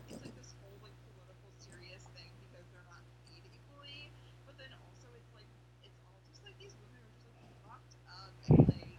it's 0.08 0.22
like 0.24 0.32
this 0.32 0.56
whole 0.64 0.72
like 0.80 0.96
political 1.12 1.52
serious 1.60 2.00
thing 2.16 2.32
because 2.48 2.64
they're 2.72 2.88
not 2.88 3.04
paid 3.28 3.44
equally, 3.52 4.08
but 4.48 4.56
then 4.56 4.72
also 4.80 5.12
it's 5.12 5.28
like 5.36 5.48
it's 5.84 6.00
all 6.08 6.16
just 6.32 6.40
like 6.40 6.56
these 6.56 6.72
women 6.80 7.04
are 7.04 7.12
just 7.20 7.28
like 7.36 7.50
fucked 7.68 7.96
up 8.08 8.32
and 8.48 8.64
like 8.64 8.96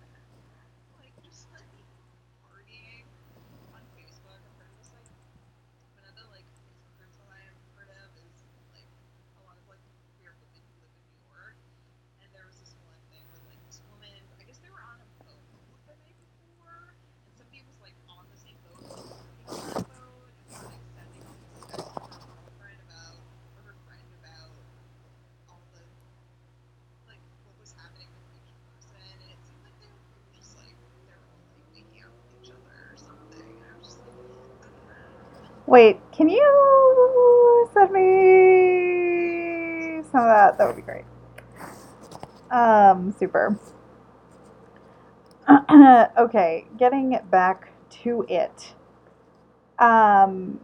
like 1.02 1.15
just 1.26 1.50
like 1.58 1.65
partying 2.45 3.06
on 3.74 3.82
Facebook. 3.98 4.38
I've 4.45 4.58
heard 4.62 4.74
this 4.78 4.93
like 4.93 5.10
one 5.98 6.06
of 6.06 6.13
the 6.13 6.28
like 6.30 6.45
Facebook 6.54 6.86
groups 7.02 7.17
that 7.17 7.30
I've 7.34 7.58
heard 7.74 7.89
of 8.06 8.10
is 8.21 8.36
like 8.78 8.86
a 8.86 9.41
lot 9.50 9.58
of 9.58 9.65
like 9.65 9.82
queer 10.21 10.38
women 10.38 10.62
who 10.69 10.86
live 10.86 10.93
in 10.93 11.02
New 11.10 11.34
York. 11.34 11.58
And 12.21 12.30
there 12.36 12.45
was 12.45 12.58
this 12.62 12.78
one 12.86 13.02
thing 13.10 13.26
where 13.34 13.41
like 13.50 13.62
this 13.65 13.82
woman, 13.89 14.13
I 14.38 14.43
guess 14.45 14.62
they 14.62 14.69
were 14.69 14.86
on 14.86 15.02
a 15.02 15.08
boat 15.26 15.41
the 15.89 15.93
night 16.02 16.17
before, 16.17 16.93
and 16.98 17.32
somebody 17.38 17.62
was 17.65 17.78
like 17.82 17.93
on 18.10 18.26
the 18.34 18.38
same 18.41 18.58
boat, 18.65 18.82
like 18.82 18.98
working 19.06 19.30
on 19.54 19.69
that 19.69 19.86
boat, 19.93 20.26
and 20.34 20.41
they 20.41 20.58
were 20.58 20.65
like 20.69 20.82
sending 20.98 21.21
all 21.30 21.38
these 21.45 21.62
texts 21.69 21.93
to 21.93 22.02
her 22.02 22.17
girlfriend 22.26 22.80
about 22.89 23.17
or 23.58 23.62
her 23.69 23.78
friend 23.86 24.08
about 24.21 24.50
all 25.50 25.62
the 25.78 25.84
like 27.06 27.21
what 27.45 27.54
was 27.62 27.71
happening 27.78 28.10
with 28.10 28.34
each 28.41 28.54
person, 28.65 28.98
and 29.06 29.30
it 29.30 29.39
seemed 29.45 29.62
like 29.62 29.78
they 29.78 29.89
were 29.93 30.10
just 30.34 30.58
like 30.58 30.74
they 31.06 31.13
were 31.13 31.21
all 31.30 31.38
like 31.54 31.65
making 31.78 32.02
out 32.02 32.13
with 32.17 32.30
each 32.41 32.50
other 32.50 32.74
or 32.89 32.98
something. 32.98 33.45
And 33.45 33.62
I 33.62 33.74
was 33.78 33.93
just 33.93 34.02
like, 34.02 35.55
Wait, 35.67 35.99
can 36.12 36.30
you 36.30 37.69
send 37.73 37.91
me 37.91 38.01
some 40.12 40.21
of 40.21 40.28
that? 40.28 40.58
That 40.58 40.67
would 40.67 40.75
be 40.75 40.84
great. 40.84 41.06
Um, 42.51 43.15
super. 43.17 43.60
okay, 46.17 46.67
getting 46.78 47.19
back 47.32 47.69
to 48.04 48.25
it. 48.30 48.75
Um, 49.80 50.60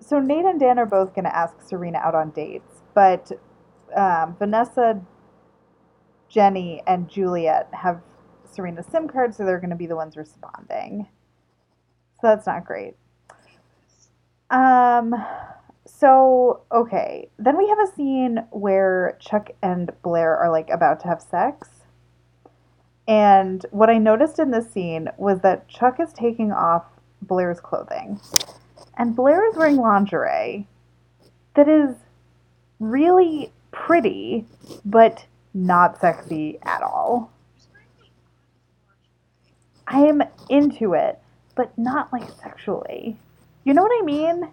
so 0.00 0.20
Nate 0.20 0.44
and 0.44 0.60
Dan 0.60 0.78
are 0.78 0.86
both 0.86 1.14
going 1.14 1.24
to 1.24 1.34
ask 1.34 1.54
Serena 1.62 1.98
out 1.98 2.14
on 2.14 2.30
dates, 2.30 2.82
but 2.94 3.32
um, 3.96 4.36
Vanessa, 4.38 5.00
Jenny, 6.28 6.82
and 6.86 7.08
Juliet 7.08 7.68
have 7.72 8.02
Serena's 8.50 8.86
SIM 8.86 9.08
card, 9.08 9.34
so 9.34 9.44
they're 9.46 9.60
going 9.60 9.70
to 9.70 9.76
be 9.76 9.86
the 9.86 9.96
ones 9.96 10.16
responding. 10.16 11.08
So 12.20 12.28
that's 12.28 12.46
not 12.46 12.66
great. 12.66 12.96
Um, 14.50 15.14
so 15.86 16.60
okay, 16.72 17.28
then 17.38 17.56
we 17.56 17.68
have 17.68 17.78
a 17.78 17.92
scene 17.94 18.44
where 18.50 19.16
Chuck 19.20 19.50
and 19.62 19.90
Blair 20.02 20.36
are 20.36 20.50
like 20.50 20.70
about 20.70 21.00
to 21.00 21.08
have 21.08 21.20
sex. 21.20 21.68
And 23.08 23.64
what 23.70 23.88
I 23.88 23.98
noticed 23.98 24.38
in 24.38 24.50
this 24.50 24.70
scene 24.70 25.08
was 25.16 25.40
that 25.40 25.68
Chuck 25.68 26.00
is 26.00 26.12
taking 26.12 26.52
off 26.52 26.84
Blair's 27.22 27.60
clothing. 27.60 28.20
And 28.98 29.14
Blair 29.14 29.48
is 29.48 29.56
wearing 29.56 29.76
lingerie 29.76 30.66
that 31.54 31.68
is 31.68 31.94
really 32.80 33.52
pretty, 33.70 34.44
but 34.84 35.24
not 35.54 36.00
sexy 36.00 36.58
at 36.62 36.82
all. 36.82 37.32
I 39.86 40.00
am 40.00 40.22
into 40.50 40.94
it, 40.94 41.18
but 41.54 41.76
not 41.78 42.12
like 42.12 42.28
sexually. 42.42 43.16
You 43.66 43.74
know 43.74 43.82
what 43.82 43.92
I 44.02 44.06
mean? 44.06 44.50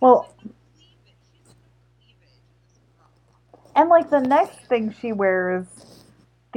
Well, 0.00 0.34
and 3.76 3.88
like 3.90 4.10
the 4.10 4.20
next 4.20 4.60
thing 4.68 4.94
she 5.00 5.12
wears, 5.12 5.66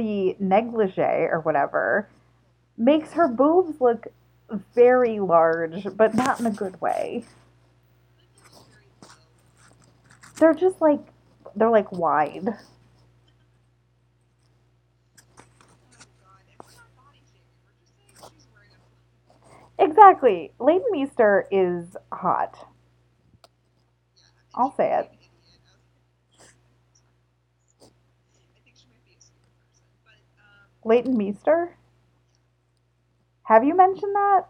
the 0.02 0.36
negligee 0.40 1.28
or 1.30 1.40
whatever, 1.40 2.08
makes 2.76 3.12
her 3.12 3.28
boobs 3.28 3.80
look 3.80 4.08
very 4.74 5.20
large, 5.20 5.86
but 5.96 6.14
not 6.14 6.40
in 6.40 6.46
a 6.46 6.50
good 6.50 6.80
way. 6.80 7.24
They're 10.38 10.54
just 10.54 10.80
like 10.80 11.00
they're 11.54 11.70
like 11.70 11.92
wide. 11.92 12.48
Exactly. 19.78 20.52
Leighton 20.58 20.86
Meester 20.92 21.46
is 21.50 21.96
hot. 22.12 22.56
I'll 24.54 24.74
say 24.76 24.98
it. 24.98 25.10
be 25.10 25.26
an 25.26 25.30
idiot. 25.44 25.72
I, 27.80 27.80
was 27.80 27.92
I 28.56 28.60
think 28.64 28.76
she 28.76 28.86
might 28.88 29.04
be 29.04 29.16
a 29.16 29.20
stupid 29.20 29.52
person. 29.60 29.86
But, 30.04 30.22
um, 30.40 30.71
Leighton 30.84 31.16
Meester? 31.16 31.76
Have 33.44 33.64
you 33.64 33.76
mentioned 33.76 34.14
that? 34.14 34.46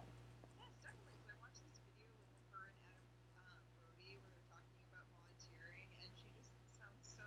yes, 0.58 0.72
definitely. 0.82 1.16
'cause 1.20 1.28
I 1.28 1.36
watched 1.40 1.62
this 1.64 1.78
video 1.84 2.08
with 2.18 2.30
her 2.52 2.72
and 2.72 2.78
Adam 2.88 3.08
um, 3.42 3.62
Brody 3.80 4.16
where 4.22 4.30
they're 4.32 4.48
talking 4.48 4.76
about 4.90 5.06
volunteering, 5.16 5.88
and 6.00 6.10
she 6.16 6.28
just 6.36 6.52
sounds 6.76 7.04
so 7.16 7.26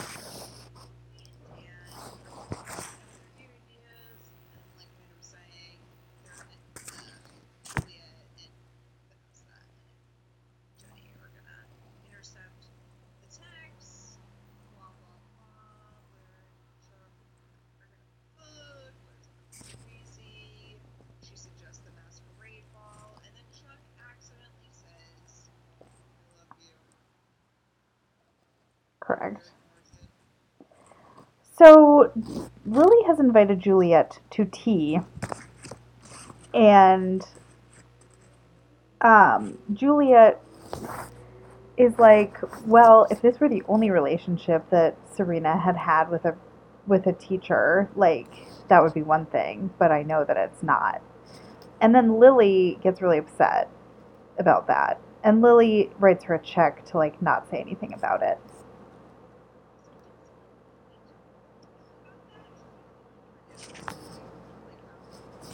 me 1.12 1.22
and 1.24 1.40
Dan 1.58 1.88
are 1.90 2.20
talking 2.28 2.58
about 2.60 3.14
their 3.18 3.30
new 3.38 3.50
ideas, 3.50 4.20
and 4.54 4.64
like 4.78 4.90
we 4.98 5.06
were 5.10 5.22
saying, 5.24 5.78
they're 6.24 6.46
in, 6.52 6.60
uh, 6.78 7.18
Juliet 7.64 8.26
and 8.38 8.52
Vanessa 9.08 9.54
and 9.64 9.72
Jenny 10.78 11.10
are 11.22 11.30
gonna 11.34 11.60
intercept 12.06 12.70
the 13.22 13.28
text, 13.28 14.18
blah 14.76 14.90
blah 15.00 15.18
blah, 15.34 15.98
where 16.14 16.44
Chuck 16.84 17.12
are 17.80 17.88
gonna 17.88 18.12
book, 18.38 18.94
where 19.04 19.14
it's 19.18 19.28
gonna 19.28 19.48
be 19.50 19.62
crazy. 19.84 20.78
She 21.24 21.36
suggests 21.36 21.82
the 21.84 21.92
masquerade 21.98 22.66
ball, 22.72 23.18
and 23.26 23.32
then 23.34 23.46
Chuck 23.52 23.80
accidentally 23.98 24.70
says, 24.72 25.50
I 25.82 25.86
love 26.38 26.50
you. 26.60 26.76
So 31.56 32.10
Lily 32.66 33.04
has 33.06 33.20
invited 33.20 33.60
Juliet 33.60 34.18
to 34.30 34.44
tea, 34.44 34.98
and 36.52 37.24
um, 39.00 39.58
Juliet 39.72 40.42
is 41.76 41.98
like, 41.98 42.36
well, 42.66 43.06
if 43.10 43.22
this 43.22 43.38
were 43.38 43.48
the 43.48 43.62
only 43.68 43.90
relationship 43.90 44.68
that 44.70 44.96
Serena 45.14 45.58
had 45.58 45.76
had 45.76 46.10
with 46.10 46.24
a 46.24 46.36
with 46.86 47.06
a 47.06 47.12
teacher, 47.12 47.88
like 47.94 48.28
that 48.68 48.82
would 48.82 48.94
be 48.94 49.02
one 49.02 49.26
thing, 49.26 49.72
but 49.78 49.90
I 49.90 50.02
know 50.02 50.24
that 50.24 50.36
it's 50.36 50.62
not. 50.62 51.02
And 51.80 51.94
then 51.94 52.18
Lily 52.18 52.78
gets 52.82 53.00
really 53.00 53.18
upset 53.18 53.68
about 54.38 54.66
that, 54.66 55.00
and 55.22 55.40
Lily 55.40 55.90
writes 55.98 56.24
her 56.24 56.34
a 56.34 56.42
check 56.42 56.84
to 56.86 56.98
like 56.98 57.20
not 57.22 57.48
say 57.50 57.58
anything 57.58 57.92
about 57.94 58.22
it. 58.22 58.38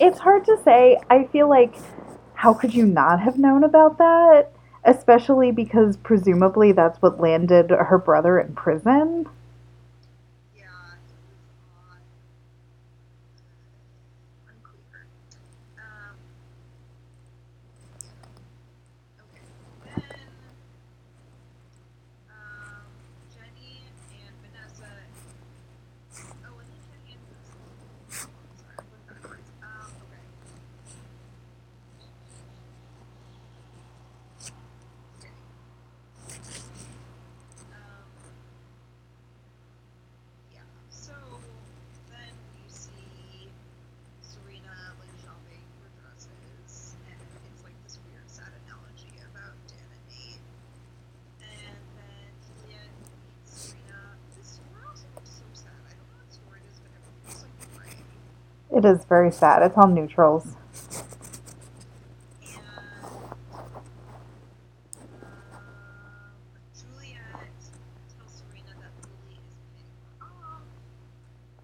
It's 0.00 0.18
hard 0.18 0.44
to 0.46 0.58
say. 0.64 0.98
I 1.10 1.24
feel 1.24 1.48
like 1.48 1.74
how 2.34 2.54
could 2.54 2.74
you 2.74 2.86
not 2.86 3.20
have 3.20 3.38
known 3.38 3.64
about 3.64 3.98
that? 3.98 4.50
Especially 4.84 5.52
because 5.52 5.96
presumably 5.98 6.72
that's 6.72 7.00
what 7.02 7.20
landed 7.20 7.70
her 7.70 7.98
brother 7.98 8.40
in 8.40 8.54
prison. 8.54 9.28
Yeah, 10.56 10.62
it 10.64 11.00
was 11.28 11.44
odd. 11.76 12.00
Uh, 14.48 14.48
unclear. 14.48 15.06
Um, 15.78 16.16
okay. 19.20 19.44
Then, 19.84 20.18
um, 22.30 22.86
Jenny 23.34 23.84
and 24.10 24.34
Vanessa. 24.40 24.90
Oh, 26.44 26.58
and 26.58 26.68
then 26.68 26.80
Jenny 26.88 27.12
and 27.14 27.22
Vanessa. 27.28 27.54
Sorry, 28.56 28.76
I 28.78 28.82
went 28.90 29.04
backwards. 29.08 29.48
Um, 29.62 29.92
okay. 30.08 30.22
Okay. 35.18 35.30
Um, 37.72 38.06
yeah. 40.52 40.60
So 40.90 41.12
then 42.10 42.32
we 42.54 42.62
see 42.68 43.48
Serena 44.22 44.94
like 45.00 45.14
shopping 45.22 45.64
for 45.80 45.88
dresses, 46.00 46.96
and 47.08 47.18
it's 47.52 47.62
like 47.64 47.76
this 47.84 47.98
weird 48.08 48.28
sad 48.28 48.52
analogy 48.66 49.12
about 49.26 49.54
Dan 49.68 49.86
and 49.90 50.04
Nate. 50.08 50.40
And 51.40 51.76
then 51.96 52.30
Juliet 52.46 52.90
meets 53.00 53.50
Serena. 53.50 54.16
This 54.36 54.58
story 54.58 54.82
also 54.88 55.06
looks 55.16 55.30
so 55.30 55.46
sad. 55.52 55.80
I 55.86 55.92
don't 55.94 56.08
know 56.10 56.18
what 56.22 56.32
story 56.32 56.60
it 56.64 56.70
is, 56.70 56.78
but 56.80 56.90
everything 56.94 57.18
looks 57.26 57.42
like 57.44 57.56
gray. 57.74 57.96
It 58.80 58.86
is 58.86 59.04
very 59.04 59.30
sad. 59.30 59.62
It's 59.62 59.76
all 59.76 59.88
neutrals. 59.88 60.56
And 62.42 62.56
um, 65.52 65.60
Juliet 66.74 67.20
tells 68.16 68.32
Serena 68.40 68.72
that 68.80 68.92
Lily 69.04 69.36
is 69.36 69.52
planning 69.68 69.92
her 70.20 70.32
off 70.48 70.64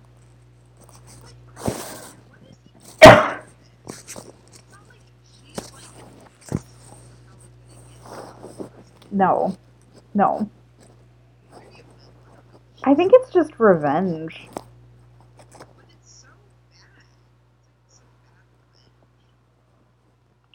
No. 9.10 9.56
No. 10.14 10.48
I 12.84 12.94
think 12.94 13.12
it's 13.14 13.32
just 13.32 13.58
revenge. 13.58 14.48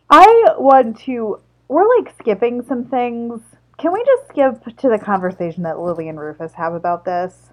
I 0.09 0.55
want 0.57 0.99
to. 1.01 1.39
We're 1.67 1.97
like 1.97 2.13
skipping 2.17 2.63
some 2.63 2.85
things. 2.85 3.41
Can 3.77 3.93
we 3.93 4.03
just 4.03 4.27
skip 4.29 4.77
to 4.77 4.89
the 4.89 4.97
conversation 4.97 5.63
that 5.63 5.79
Lily 5.79 6.09
and 6.09 6.19
Rufus 6.19 6.53
have 6.53 6.73
about 6.73 7.05
this? 7.05 7.51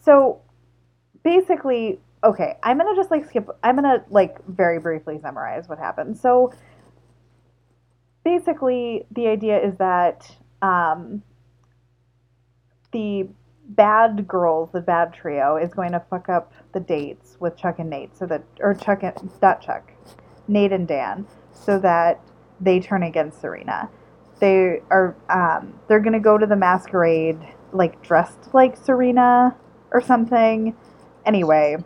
So 0.00 0.40
basically, 1.24 2.00
okay, 2.24 2.56
I'm 2.62 2.78
gonna 2.78 2.96
just 2.96 3.10
like 3.10 3.26
skip. 3.26 3.48
I'm 3.62 3.74
gonna 3.74 4.04
like 4.08 4.44
very 4.46 4.78
briefly 4.78 5.18
summarize 5.20 5.68
what 5.68 5.78
happened. 5.78 6.16
So 6.16 6.52
basically, 8.24 9.04
the 9.10 9.26
idea 9.26 9.58
is 9.60 9.76
that 9.78 10.30
um, 10.62 11.22
the 12.92 13.28
bad 13.68 14.26
girls, 14.26 14.70
the 14.72 14.80
bad 14.80 15.12
trio, 15.12 15.56
is 15.56 15.74
going 15.74 15.92
to 15.92 16.00
fuck 16.08 16.28
up 16.28 16.52
the 16.72 16.80
dates 16.80 17.36
with 17.40 17.56
Chuck 17.56 17.78
and 17.78 17.90
Nate, 17.90 18.16
so 18.16 18.26
that 18.26 18.44
or 18.60 18.74
Chuck 18.74 19.02
and 19.02 19.30
not 19.42 19.60
Chuck, 19.60 19.92
Nate 20.48 20.72
and 20.72 20.88
Dan, 20.88 21.26
so 21.52 21.78
that 21.78 22.20
they 22.60 22.80
turn 22.80 23.02
against 23.02 23.40
Serena. 23.40 23.88
They 24.40 24.80
are 24.90 25.16
um, 25.28 25.78
they're 25.88 26.00
gonna 26.00 26.20
go 26.20 26.38
to 26.38 26.46
the 26.46 26.56
masquerade 26.56 27.38
like 27.72 28.02
dressed 28.02 28.54
like 28.54 28.76
Serena 28.76 29.56
or 29.92 30.00
something. 30.00 30.74
Anyway, 31.26 31.76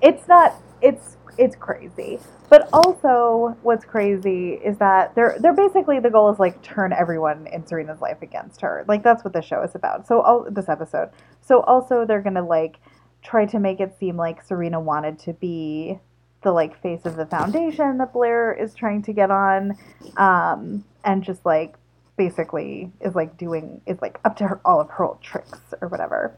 it's 0.00 0.28
not 0.28 0.54
it's 0.80 1.16
it's 1.38 1.56
crazy. 1.56 2.18
But 2.50 2.68
also 2.72 3.56
what's 3.62 3.86
crazy 3.86 4.54
is 4.54 4.76
that 4.78 5.14
they're 5.14 5.36
they're 5.40 5.54
basically 5.54 6.00
the 6.00 6.10
goal 6.10 6.30
is 6.30 6.38
like 6.38 6.60
turn 6.62 6.92
everyone 6.92 7.46
in 7.46 7.66
Serena's 7.66 8.00
life 8.02 8.20
against 8.20 8.60
her. 8.60 8.84
Like 8.86 9.02
that's 9.02 9.24
what 9.24 9.32
the 9.32 9.40
show 9.40 9.62
is 9.62 9.74
about. 9.74 10.06
So 10.06 10.20
all 10.20 10.46
this 10.50 10.68
episode. 10.68 11.10
So 11.42 11.60
also 11.62 12.06
they're 12.06 12.22
going 12.22 12.34
to 12.36 12.42
like 12.42 12.78
try 13.22 13.46
to 13.46 13.58
make 13.60 13.80
it 13.80 13.96
seem 13.98 14.16
like 14.16 14.42
Serena 14.44 14.80
wanted 14.80 15.18
to 15.20 15.32
be 15.34 15.98
the 16.42 16.52
like 16.52 16.80
face 16.82 17.04
of 17.06 17.16
the 17.16 17.26
foundation 17.26 17.98
that 17.98 18.12
Blair 18.12 18.52
is 18.52 18.74
trying 18.74 19.02
to 19.02 19.12
get 19.12 19.30
on 19.30 19.76
um 20.16 20.84
and 21.04 21.22
just 21.22 21.44
like 21.46 21.76
basically 22.16 22.90
is 23.00 23.14
like 23.14 23.36
doing 23.38 23.80
is 23.86 24.00
like 24.02 24.18
up 24.24 24.36
to 24.36 24.46
her 24.48 24.60
all 24.64 24.80
of 24.80 24.90
her 24.90 25.04
old 25.04 25.20
tricks 25.22 25.60
or 25.80 25.88
whatever. 25.88 26.36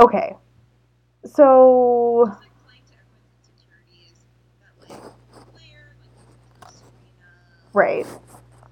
Okay. 0.00 0.36
So 1.24 2.30
It's 2.30 2.38
like 2.40 2.52
playing 2.64 2.84
to 2.88 2.94
everyone's 2.94 3.48
insecurities 3.48 4.16
that 4.60 4.74
like 4.80 5.02
Claire, 5.52 5.96
like 6.00 6.14
doesn't 6.16 6.44
trust 6.58 6.78
Serena. 6.80 7.60
right. 7.72 8.06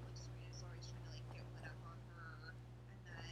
Like 0.04 0.16
Serena's 0.16 0.62
always 0.64 0.86
trying 0.88 1.04
to 1.04 1.10
like 1.12 1.26
get 1.32 1.44
one 1.52 1.64
up 1.66 1.78
on 1.84 1.98
her, 2.16 2.54
and 2.90 3.00
that 3.06 3.24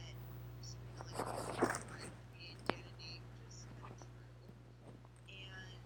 Serena 0.61 1.01
like 1.05 1.17
doesn't 1.57 1.83
try 1.87 1.99
to 2.01 2.11
create 2.31 2.57
identity, 2.69 3.21
which 3.25 3.41
is 3.47 3.65
kind 3.73 3.89
of 3.89 3.97
true. 4.05 4.37
And 5.29 5.81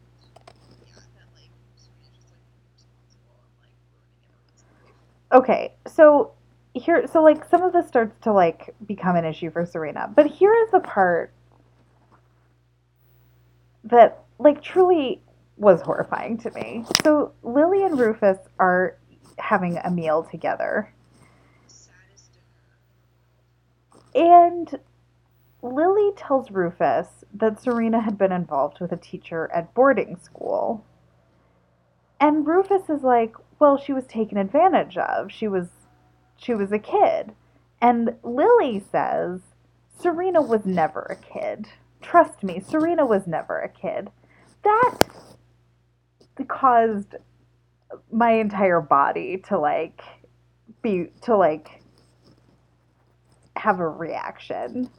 yeah, 0.86 1.00
that 1.16 1.30
like 1.36 1.54
Serena's 1.78 2.12
just 2.14 2.30
like 2.32 2.46
responsible 2.76 3.38
and 3.48 3.56
like 3.64 3.76
ruining 3.94 4.22
everyone's 4.28 4.64
life. 4.74 4.98
Okay 5.32 5.74
so 5.88 6.32
here 6.74 7.06
so 7.08 7.22
like 7.22 7.44
some 7.50 7.62
of 7.62 7.74
this 7.74 7.88
starts 7.88 8.15
to 8.22 8.32
like 8.32 8.74
become 8.86 9.15
an 9.15 9.26
issue 9.26 9.52
for 9.52 9.65
serena 9.65 10.12
but 10.15 10.26
here 10.26 10.54
is 10.65 10.72
the 10.72 10.80
part 10.80 11.34
that 13.84 14.24
like 14.39 14.62
truly 14.62 15.22
was 15.58 15.82
horrifying 15.82 16.38
to 16.39 16.52
me. 16.52 16.84
So 17.04 17.34
lily 17.44 17.84
and 17.84 17.98
rufus 18.00 18.39
are 18.60 18.98
having 19.38 19.78
a 19.78 19.91
meal 19.91 20.24
together. 20.24 20.91
And 24.15 24.80
lily 25.62 26.12
tells 26.17 26.50
rufus 26.52 27.08
that 27.36 27.62
serena 27.62 28.02
had 28.02 28.17
been 28.17 28.32
involved 28.32 28.80
with 28.82 28.91
a 28.91 28.98
teacher 28.98 29.50
at 29.54 29.74
boarding 29.74 30.17
school. 30.17 30.84
And 32.20 32.46
rufus 32.46 32.89
is 32.89 33.04
like 33.04 33.36
well 33.62 33.78
she 33.78 33.93
was 33.93 34.06
taken 34.08 34.38
advantage 34.38 34.97
of. 34.97 35.32
She 35.32 35.47
was 35.47 35.69
she 36.36 36.54
was 36.54 36.71
a 36.74 36.80
kid. 36.80 37.34
And 37.80 38.15
lily 38.24 38.84
says 38.91 39.39
serena 39.97 40.41
was 40.41 40.65
never 40.65 41.02
a 41.02 41.15
kid. 41.15 41.67
Trust 42.02 42.43
me 42.43 42.60
serena 42.60 43.06
was 43.06 43.28
never 43.28 43.60
a 43.60 43.69
kid. 43.69 44.10
That 44.63 44.97
caused 46.47 47.15
my 48.12 48.32
entire 48.32 48.82
body 48.82 49.38
to 49.47 49.60
like 49.60 50.02
be 50.82 51.12
to 51.21 51.38
like 51.38 51.84
have 53.56 53.80
a 53.80 53.88
reaction. 53.88 54.89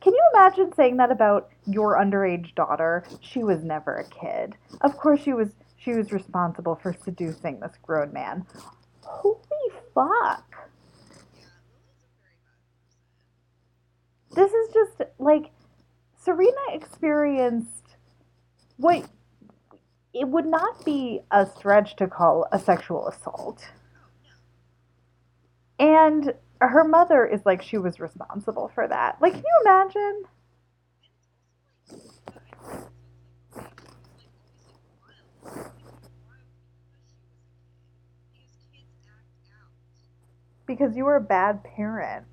Can 0.00 0.14
you 0.14 0.30
imagine 0.34 0.72
saying 0.74 0.96
that 0.96 1.12
about 1.12 1.50
your 1.66 1.98
underage 1.98 2.54
daughter? 2.54 3.04
She 3.20 3.44
was 3.44 3.62
never 3.62 3.96
a 3.96 4.08
kid. 4.08 4.56
Of 4.80 4.96
course 4.96 5.20
she 5.20 5.34
was 5.34 5.50
she 5.82 5.92
was 5.92 6.12
responsible 6.12 6.78
for 6.82 6.94
seducing 7.04 7.58
this 7.60 7.72
grown 7.82 8.12
man 8.12 8.44
holy 9.02 9.72
fuck 9.94 10.68
this 14.34 14.52
is 14.52 14.72
just 14.72 15.02
like 15.18 15.50
Serena 16.22 16.60
experienced 16.72 17.96
what 18.76 19.08
it 20.12 20.26
would 20.28 20.46
not 20.46 20.84
be 20.84 21.20
a 21.30 21.46
stretch 21.46 21.96
to 21.96 22.06
call 22.06 22.46
a 22.52 22.58
sexual 22.58 23.06
assault. 23.08 23.64
And 25.78 26.34
her 26.60 26.84
mother 26.84 27.24
is 27.24 27.40
like 27.46 27.62
she 27.62 27.78
was 27.78 28.00
responsible 28.00 28.70
for 28.74 28.86
that. 28.86 29.16
Like, 29.20 29.34
can 29.34 29.42
you 29.42 29.62
imagine? 29.64 30.24
Because 40.70 40.96
you 40.96 41.04
were 41.04 41.16
a 41.16 41.20
bad 41.20 41.64
parent. 41.64 42.26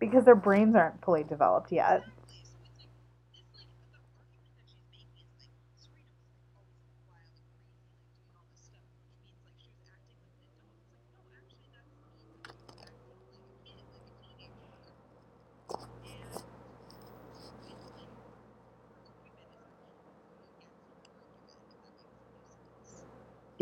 Because 0.00 0.24
their 0.24 0.34
brains 0.34 0.74
aren't 0.74 1.00
fully 1.04 1.22
developed 1.22 1.70
yet. 1.70 2.02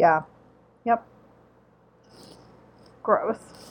Yeah. 0.05 0.21
Yep. 0.85 1.07
Gross. 3.03 3.64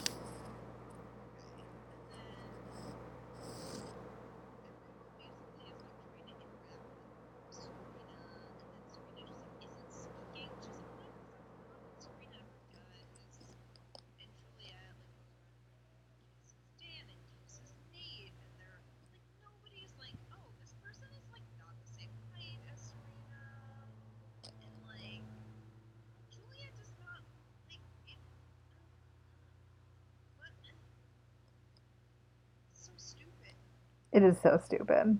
It 34.14 34.22
is 34.22 34.38
so 34.40 34.58
stupid. 34.64 35.18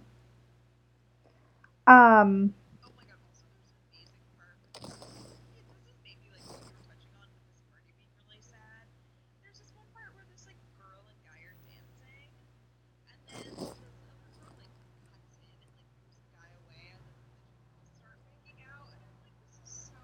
Um, 1.86 2.54
Oh 2.86 2.88
my 2.96 3.04
god, 3.04 3.18
also 3.28 3.44
there's 3.52 3.74
an 3.74 3.82
amazing 3.92 4.24
part 4.38 4.56
with 4.62 4.72
this. 4.80 4.94
It, 5.58 5.66
this 5.68 5.84
is 5.90 5.98
maybe 6.06 6.30
like 6.32 6.46
what 6.48 6.62
you 6.64 6.72
were 6.72 6.86
touching 6.88 7.12
on 7.20 7.28
with 7.28 7.44
this 7.44 7.60
party 7.68 7.92
being 7.98 8.14
really 8.24 8.40
sad. 8.40 8.86
There's 9.44 9.58
this 9.60 9.74
one 9.76 9.84
part 9.92 10.14
where 10.16 10.24
this 10.30 10.46
like 10.48 10.56
girl 10.80 11.04
and 11.10 11.18
guy 11.26 11.42
are 11.44 11.58
dancing, 11.68 12.30
and 13.10 13.18
then 13.28 13.44
this 13.52 13.68
other 13.68 14.30
girl 14.38 14.54
like 14.56 14.72
cuts 15.10 15.36
in 15.42 15.50
and 15.58 15.74
like 15.76 15.90
moves 16.00 16.16
the 16.22 16.30
guy 16.38 16.48
away, 16.64 16.94
and 16.94 17.02
then 17.04 17.18
the 17.18 17.26
two 17.34 17.60
girls 17.76 17.92
start 18.00 18.16
making 18.30 18.62
out, 18.64 18.88
and 18.94 19.02
I'm 19.04 19.18
like, 19.20 19.36
this 19.44 19.58
is 19.60 19.70
so 19.92 19.98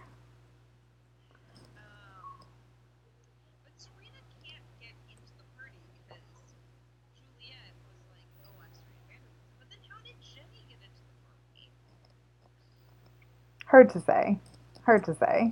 Hard 13.73 13.89
to 13.89 13.99
say. 14.01 14.39
Hard 14.85 15.03
to 15.05 15.15
say. 15.15 15.51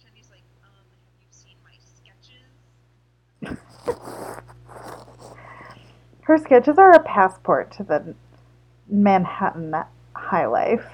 Jenny's 0.00 0.30
like, 0.30 0.44
"Um, 0.62 0.70
have 0.94 1.20
you 1.20 1.26
seen 1.32 1.56
my 1.64 1.72
sketches?" 1.82 3.58
Her 6.22 6.38
sketches 6.38 6.78
are 6.78 6.92
a 6.92 7.02
passport 7.02 7.72
to 7.72 7.82
the 7.82 8.14
Manhattan 8.88 9.74
high 10.14 10.46
life. 10.46 10.86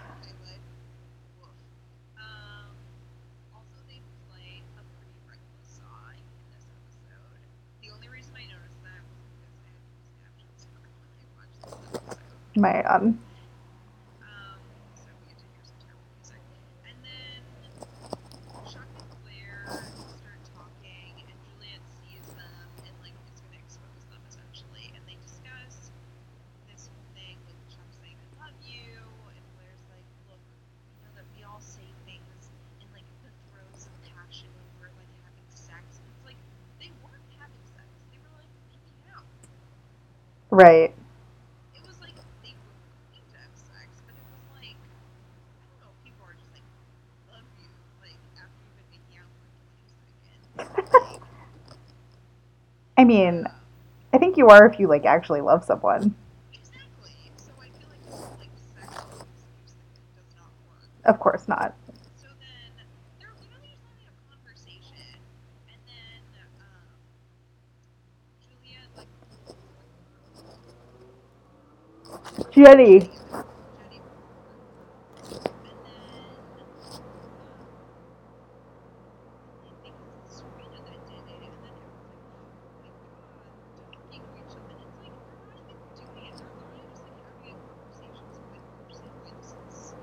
Making 38.73 39.03
out. 39.11 39.25
right. 40.51 40.95
It 41.75 41.83
was 41.87 41.99
like 42.01 42.15
they 42.45 42.53
were 42.53 42.77
going 43.11 43.25
to 43.25 43.39
have 43.41 43.53
sex, 43.57 43.89
but 44.07 44.15
it 44.15 44.27
was 44.31 44.45
like 44.55 44.77
I 44.77 45.65
don't 45.73 45.81
know. 45.81 45.93
People 46.05 46.29
are 46.29 46.37
just 46.37 46.53
like 46.53 46.67
love 47.33 47.49
you, 47.59 47.69
like 48.05 48.21
after 48.37 48.61
you've 48.61 48.77
been 48.77 48.91
making 48.93 49.17
out 49.17 49.33
for 49.33 49.49
like 49.49 49.73
two 49.89 49.97
seconds. 50.23 51.21
I 52.97 53.05
mean, 53.05 53.47
I 54.13 54.19
think 54.19 54.37
you 54.37 54.49
are 54.49 54.67
if 54.67 54.79
you 54.79 54.87
like 54.89 55.05
actually 55.07 55.41
love 55.41 55.65
someone. 55.65 56.15
exactly. 56.53 57.33
So 57.37 57.53
I 57.61 57.69
feel 57.79 57.89
like 57.89 58.05
this 58.05 58.21
like 58.39 58.51
sexual 58.75 59.27
does 60.15 60.31
not 60.37 60.53
work. 60.69 60.91
Of 61.05 61.19
course 61.21 61.49
not. 61.49 61.75
So 62.17 62.29
then 62.39 62.87
they're 63.21 63.33
literally 63.41 63.69
just 63.71 63.83
having 63.85 64.07
a 64.09 64.15
conversation, 64.29 65.21
and 65.69 65.81
then 65.87 66.23
um, 66.61 66.99
Juliet 68.41 68.89
like 68.97 69.09
Jenny. 72.51 73.11
Jenny, 73.79 74.03
and 75.65 75.79
then 75.85 76.37
um, 76.61 77.67
I 79.65 79.73
think 79.83 79.95
it's 80.01 80.37
Serena 80.39 80.79
that 80.85 81.01
did 81.07 81.25
it, 81.27 81.43
and 81.43 81.59
then 81.63 81.75
everyone's 81.83 82.25
like, 82.25 82.95
oh 82.95 82.95
my 82.95 82.95
god, 83.17 83.51
talking 83.89 84.23
to 84.27 84.37
each 84.39 84.57
other, 84.57 84.75
and 84.75 84.81
it's 84.87 84.99
like 85.01 85.15
they're 85.27 85.41
not 85.43 85.57
even 85.69 85.89
doing 85.97 86.25
it; 86.27 86.35
they're 86.39 86.53
literally 86.55 86.85
just 86.89 87.03
like 87.03 87.17
having 87.23 87.51
a 87.51 87.57
conversation. 87.67 88.27
So 88.33 88.43
like, 88.51 88.63
we're 88.79 88.91
saying 88.93 89.15
why 89.19 89.33
this 89.39 89.55
is 89.67 89.95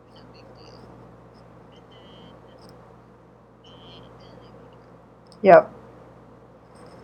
even 0.00 0.16
a 0.16 0.24
big 0.32 0.46
deal, 0.56 0.80
and 1.72 1.84
then 1.90 2.34
and 3.64 4.14
then 4.20 4.36
they 4.40 4.52
make 4.52 4.76
out. 4.88 5.33
Yep. 5.44 5.70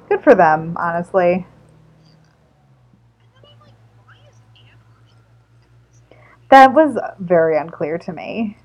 Good 0.08 0.24
for 0.24 0.34
them, 0.34 0.74
honestly. 0.80 1.46
That 6.50 6.72
was 6.72 6.96
very 7.20 7.58
unclear 7.58 7.98
to 7.98 8.12
me. 8.14 8.56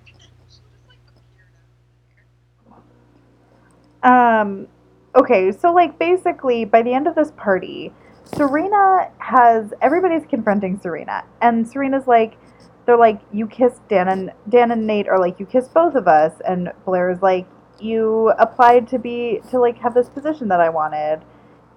Um, 4.02 4.68
okay, 5.14 5.52
so 5.52 5.74
like 5.74 6.00
basically 6.00 6.64
by 6.64 6.82
the 6.82 6.94
end 6.94 7.06
of 7.06 7.16
this 7.16 7.32
party, 7.32 7.92
Serena 8.24 9.12
has 9.18 9.74
everybody's 9.82 10.26
confronting 10.26 10.80
Serena, 10.80 11.26
and 11.42 11.68
Serena's 11.68 12.08
like, 12.08 12.38
they're 12.86 12.98
like, 12.98 13.20
you 13.34 13.46
kissed 13.46 13.86
Dan 13.90 14.08
and 14.08 14.32
Dan 14.48 14.72
and 14.72 14.88
Nate 14.88 15.10
are 15.10 15.20
like, 15.20 15.38
you 15.38 15.46
kissed 15.46 15.74
both 15.74 15.96
of 15.96 16.08
us, 16.08 16.32
and 16.48 16.72
Blair's 16.86 17.22
like, 17.22 17.46
you 17.80 18.34
applied 18.38 18.88
to 18.90 19.00
be 19.00 19.42
to 19.50 19.60
like 19.60 19.78
have 19.80 19.94
this 19.94 20.10
position 20.10 20.48
that 20.50 20.60
I 20.60 20.70
wanted, 20.70 21.22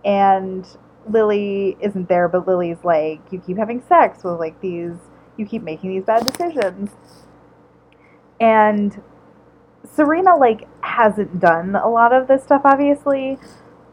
and 0.05 0.67
Lily 1.09 1.77
isn't 1.81 2.09
there, 2.09 2.29
but 2.29 2.47
Lily's 2.47 2.85
like, 2.85 3.21
you 3.31 3.41
keep 3.41 3.57
having 3.57 3.83
sex 3.89 4.25
with 4.25 4.39
like 4.39 4.61
these, 4.61 4.97
you 5.37 5.47
keep 5.47 5.63
making 5.63 5.91
these 5.91 6.05
bad 6.05 6.25
decisions, 6.25 6.91
and 8.41 9.03
Serena 9.95 10.37
like 10.37 10.69
hasn't 10.83 11.41
done 11.41 11.75
a 11.75 11.89
lot 11.89 12.13
of 12.13 12.29
this 12.29 12.43
stuff 12.43 12.63
obviously, 12.65 13.39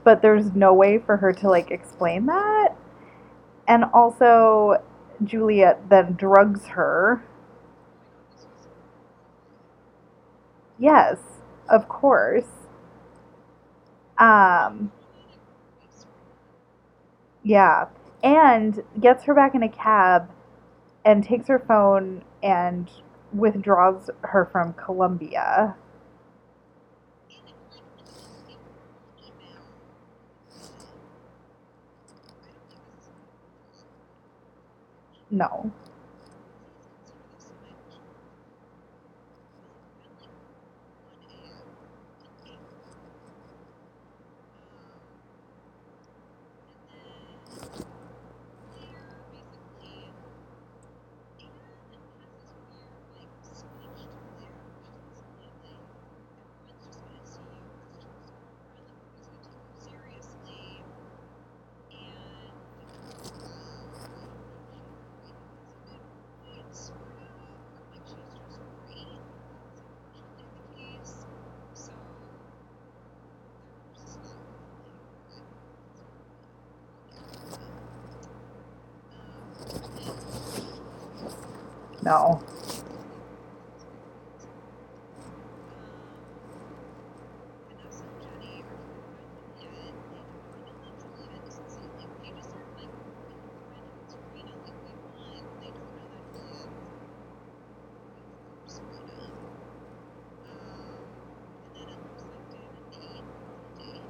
but 0.04 0.22
there's 0.22 0.54
no 0.54 0.74
way 0.74 0.98
for 0.98 1.18
her 1.18 1.34
to 1.34 1.50
like 1.50 1.72
explain 1.72 2.26
that. 2.26 2.76
And 3.68 3.86
also 3.94 4.84
Juliet 5.24 5.90
then 5.90 6.14
drugs 6.14 6.66
her. 6.68 7.24
Yes, 10.78 11.18
of 11.70 11.88
course. 11.90 12.48
Um, 14.18 14.92
yeah, 17.44 17.86
and 18.24 18.84
gets 19.00 19.24
her 19.26 19.34
back 19.34 19.56
in 19.56 19.64
a 19.64 19.70
cab 19.70 20.32
and 21.06 21.24
takes 21.24 21.48
her 21.48 21.60
phone 21.60 22.24
and 22.42 22.90
withdraws 23.34 24.10
her 24.22 24.46
from 24.52 24.74
Columbia. 24.74 25.76
No. 35.30 35.72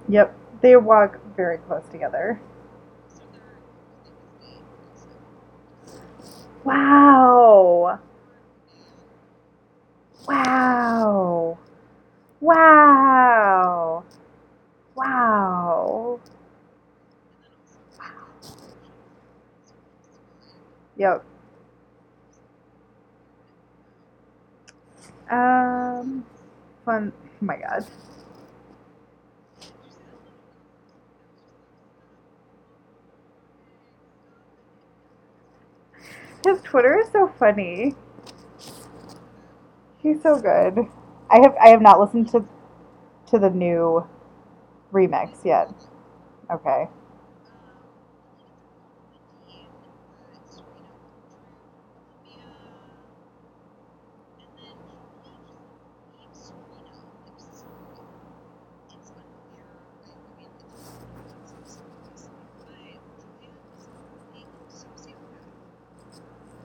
Yep, 0.07 0.35
they 0.61 0.75
walk 0.77 1.19
very 1.35 1.57
close 1.57 1.83
together. 1.91 2.39
Wow. 6.65 7.99
Wow. 10.27 11.57
Wow. 12.41 14.03
Wow. 14.95 16.19
Yep. 20.97 21.25
Um, 25.29 26.25
fun. 26.85 27.13
Oh 27.41 27.45
my 27.45 27.57
god. 27.57 27.85
His 36.45 36.61
Twitter 36.61 36.99
is 36.99 37.09
so 37.11 37.27
funny. 37.39 37.95
He's 39.97 40.21
so 40.21 40.39
good. 40.39 40.87
I 41.29 41.39
have 41.39 41.55
I 41.59 41.69
have 41.69 41.81
not 41.81 41.99
listened 41.99 42.29
to 42.29 42.45
to 43.31 43.39
the 43.39 43.49
new 43.49 44.07
remix 44.93 45.45
yet. 45.45 45.71
Okay. 46.51 46.87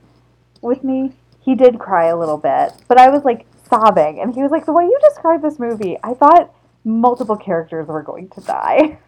with 0.62 0.84
me. 0.84 1.14
He 1.41 1.53
did 1.53 1.80
cry 1.80 2.05
a 2.05 2.18
little 2.18 2.38
bit, 2.38 2.74
but 2.88 2.97
I 2.97 3.10
was 3.10 3.26
like 3.26 3.45
sobbing. 3.70 4.22
And 4.22 4.34
he 4.34 4.41
was 4.41 4.51
like, 4.51 4.66
The 4.66 4.72
way 4.72 4.86
you 4.86 4.97
described 5.01 5.43
this 5.43 5.60
movie, 5.60 5.97
I 6.01 6.14
thought 6.14 6.53
multiple 6.90 7.38
characters 7.38 7.88
were 7.88 8.02
going 8.02 8.30
to 8.30 8.42
die. 8.42 9.00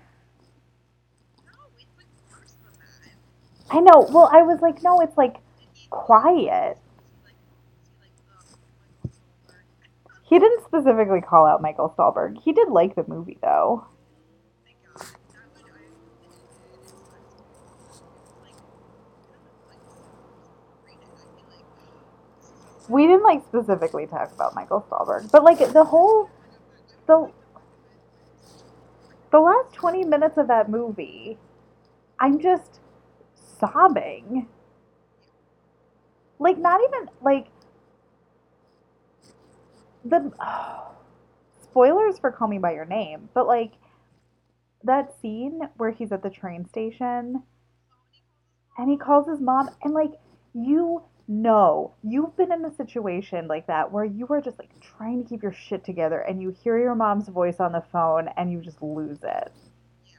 I 3.70 3.80
know. 3.80 4.08
Well, 4.10 4.30
I 4.32 4.44
was 4.44 4.62
like, 4.62 4.84
No, 4.84 5.00
it's 5.02 5.18
like 5.18 5.38
quiet. 5.90 6.78
He 10.24 10.40
didn't 10.40 10.64
specifically 10.64 11.20
call 11.22 11.46
out 11.46 11.62
Michael 11.62 11.94
Stuhlbarg. 11.98 12.42
He 12.42 12.54
did 12.54 12.70
like 12.70 12.96
the 12.96 13.04
movie, 13.08 13.38
though. 13.42 13.86
We 22.88 23.08
didn't 23.08 23.24
like 23.24 23.44
specifically 23.48 24.08
talk 24.08 24.32
about 24.34 24.56
Michael 24.56 24.86
Stuhlbarg, 24.90 25.32
but 25.32 25.44
like 25.44 25.60
the 25.60 25.84
whole 25.84 26.30
the 27.08 27.32
the 29.32 29.40
last 29.40 29.74
20 29.74 30.04
minutes 30.06 30.38
of 30.38 30.48
that 30.48 30.70
movie, 30.70 31.38
I'm 32.20 32.40
just 32.40 32.80
sobbing. 33.60 34.48
Like 36.40 36.58
not 36.58 36.82
even 36.82 37.10
like 37.22 37.48
the 40.04 40.32
spoilers 41.64 42.20
for 42.20 42.32
Call 42.32 42.48
Me 42.48 42.58
by 42.58 42.74
Your 42.74 42.86
Name, 42.86 43.30
but 43.34 43.48
like 43.48 43.74
that 44.84 45.14
scene 45.22 45.62
where 45.78 45.92
he's 45.92 46.12
at 46.12 46.24
the 46.24 46.30
train 46.30 46.68
station 46.68 47.44
and 48.78 48.90
he 48.90 48.98
calls 48.98 49.28
his 49.28 49.40
mom 49.40 49.70
and 49.84 49.94
like 49.94 50.14
you 50.54 51.04
know 51.32 51.94
you've 52.04 52.38
been 52.38 52.52
in 52.54 52.66
a 52.66 52.76
situation 52.76 53.48
like 53.48 53.68
that 53.68 53.92
where 53.92 54.06
you 54.06 54.28
are 54.30 54.42
just 54.42 54.60
like 54.60 54.72
trying 54.82 55.24
to 55.24 55.30
keep 55.30 55.44
your 55.44 55.54
shit 55.54 55.84
together 55.86 56.20
and 56.22 56.42
you 56.42 56.52
hear 56.64 56.80
your 56.80 56.96
mom's 56.96 57.30
voice 57.30 57.60
on 57.60 57.74
the 57.74 57.84
phone 57.94 58.30
and 58.38 58.52
you 58.52 58.62
just 58.62 58.82
lose 58.84 59.20
it. 59.24 59.54
Yeah. 60.06 60.14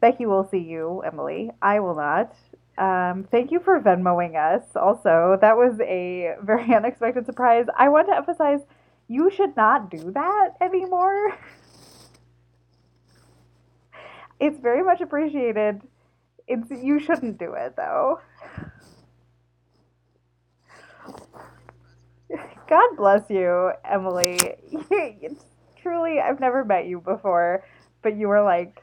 Becky 0.00 0.26
will 0.26 0.48
see 0.50 0.58
you, 0.58 1.02
Emily. 1.06 1.52
I 1.62 1.78
will 1.78 1.94
not. 1.94 2.34
Um, 2.78 3.28
thank 3.30 3.52
you 3.52 3.60
for 3.60 3.80
Venmoing 3.80 4.34
us. 4.34 4.64
Also, 4.74 5.38
that 5.40 5.56
was 5.56 5.78
a 5.80 6.34
very 6.42 6.74
unexpected 6.74 7.26
surprise. 7.26 7.66
I 7.76 7.88
want 7.88 8.08
to 8.08 8.16
emphasize, 8.16 8.60
you 9.06 9.30
should 9.30 9.56
not 9.56 9.88
do 9.90 10.10
that 10.12 10.54
anymore. 10.60 11.38
It's 14.40 14.60
very 14.60 14.84
much 14.84 15.00
appreciated. 15.00 15.82
It's 16.46 16.70
you 16.70 17.00
shouldn't 17.00 17.38
do 17.38 17.54
it 17.54 17.74
though. 17.76 18.20
God 22.68 22.96
bless 22.96 23.30
you, 23.30 23.72
Emily. 23.84 24.38
Truly, 25.82 26.20
I've 26.20 26.40
never 26.40 26.64
met 26.64 26.86
you 26.86 27.00
before, 27.00 27.64
but 28.02 28.16
you 28.16 28.28
were 28.28 28.42
like, 28.42 28.82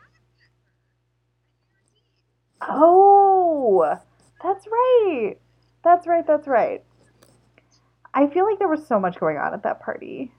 oh, 2.62 3.98
that's 4.44 4.66
right. 4.68 5.36
That's 5.84 6.08
right. 6.08 6.26
That's 6.26 6.48
right. 6.48 6.84
I 8.14 8.28
feel 8.28 8.46
like 8.46 8.60
there 8.60 8.68
was 8.68 8.88
so 8.88 9.00
much 9.00 9.20
going 9.20 9.38
on 9.38 9.54
at 9.54 9.64
that 9.64 9.82
party. 9.82 10.32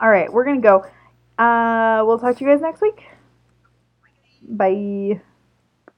All 0.00 0.10
right, 0.10 0.32
we're 0.32 0.44
going 0.44 0.60
to 0.60 0.68
go. 0.68 0.84
Uh, 1.42 2.04
we'll 2.04 2.18
talk 2.18 2.36
to 2.36 2.44
you 2.44 2.50
guys 2.50 2.60
next 2.60 2.82
week. 2.82 3.02
Bye. 4.42 5.22